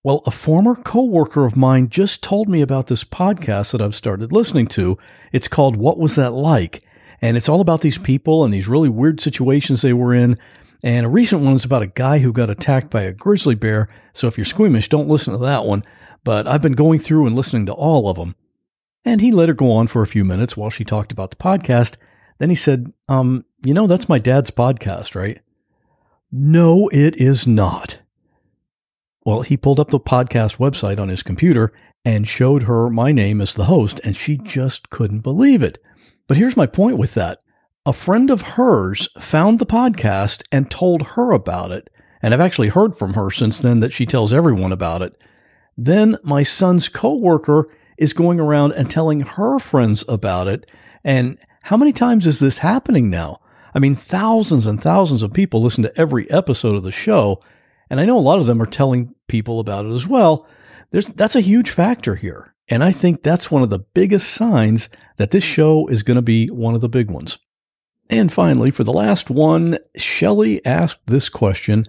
[0.03, 4.33] "Well, a former coworker of mine just told me about this podcast that I've started
[4.33, 4.97] listening to.
[5.31, 6.83] It's called What Was That Like?"
[7.21, 10.37] And it's all about these people and these really weird situations they were in.
[10.83, 13.87] And a recent one is about a guy who got attacked by a grizzly bear.
[14.11, 15.85] So if you're squeamish, don't listen to that one
[16.27, 18.35] but I've been going through and listening to all of them.
[19.05, 21.37] And he let her go on for a few minutes while she talked about the
[21.37, 21.95] podcast.
[22.39, 25.39] Then he said, Um, you know, that's my dad's podcast, right?
[26.31, 27.99] No, it is not.
[29.25, 31.73] Well, he pulled up the podcast website on his computer
[32.05, 35.81] and showed her my name as the host, and she just couldn't believe it.
[36.27, 37.39] But here's my point with that
[37.85, 41.89] a friend of hers found the podcast and told her about it.
[42.21, 45.13] And I've actually heard from her since then that she tells everyone about it.
[45.77, 50.65] Then my son's coworker is going around and telling her friends about it.
[51.03, 51.37] And
[51.67, 53.41] how many times is this happening now?
[53.75, 57.43] I mean, thousands and thousands of people listen to every episode of the show.
[57.89, 60.47] And I know a lot of them are telling people about it as well.
[60.91, 62.53] There's, that's a huge factor here.
[62.69, 64.87] And I think that's one of the biggest signs
[65.17, 67.37] that this show is going to be one of the big ones.
[68.09, 71.83] And finally, for the last one, Shelley asked this question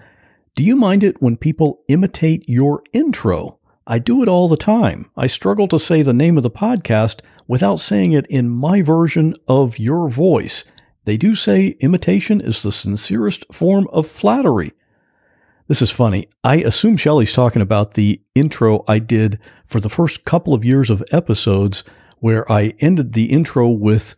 [0.56, 3.60] Do you mind it when people imitate your intro?
[3.86, 5.08] I do it all the time.
[5.16, 9.34] I struggle to say the name of the podcast without saying it in my version
[9.48, 10.62] of your voice.
[11.04, 14.72] They do say imitation is the sincerest form of flattery.
[15.66, 16.28] This is funny.
[16.44, 20.90] I assume Shelley's talking about the intro I did for the first couple of years
[20.90, 21.82] of episodes,
[22.18, 24.14] where I ended the intro with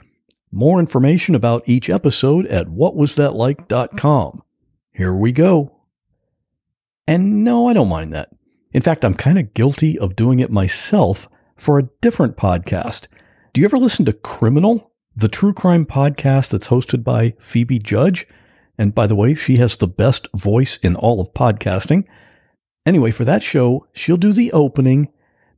[0.53, 4.43] more information about each episode at whatwasthatlike.com.
[4.93, 5.77] Here we go.
[7.07, 8.31] And no, I don't mind that.
[8.73, 13.07] In fact, I'm kind of guilty of doing it myself for a different podcast.
[13.53, 18.25] Do you ever listen to Criminal, the true crime podcast that's hosted by Phoebe Judge?
[18.79, 22.05] And by the way, she has the best voice in all of podcasting.
[22.87, 25.09] Anyway, for that show, she'll do the opening,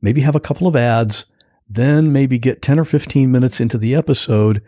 [0.01, 1.25] maybe have a couple of ads,
[1.69, 4.63] then maybe get 10 or 15 minutes into the episode.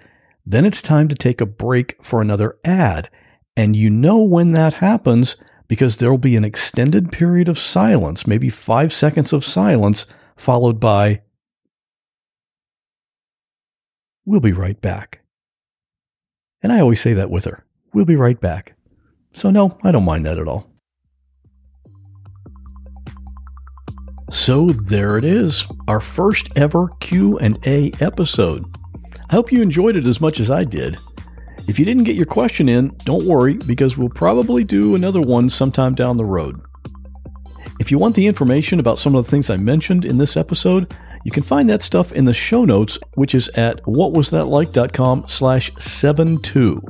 [0.45, 3.09] Then it's time to take a break for another ad.
[3.57, 5.35] And you know when that happens
[5.67, 10.05] because there'll be an extended period of silence, maybe five seconds of silence,
[10.37, 11.21] followed by,
[14.25, 15.21] We'll be right back.
[16.61, 17.63] And I always say that with her.
[17.93, 18.75] We'll be right back.
[19.33, 20.69] So no, I don't mind that at all.
[24.31, 28.65] So there it is, our first ever Q&A episode.
[29.29, 30.97] I hope you enjoyed it as much as I did.
[31.67, 35.49] If you didn't get your question in, don't worry because we'll probably do another one
[35.49, 36.59] sometime down the road.
[37.79, 40.93] If you want the information about some of the things I mentioned in this episode,
[41.25, 46.81] you can find that stuff in the show notes, which is at whatwasthatlike.com slash 72.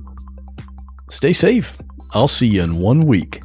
[1.10, 1.78] Stay safe.
[2.12, 3.45] I'll see you in one week.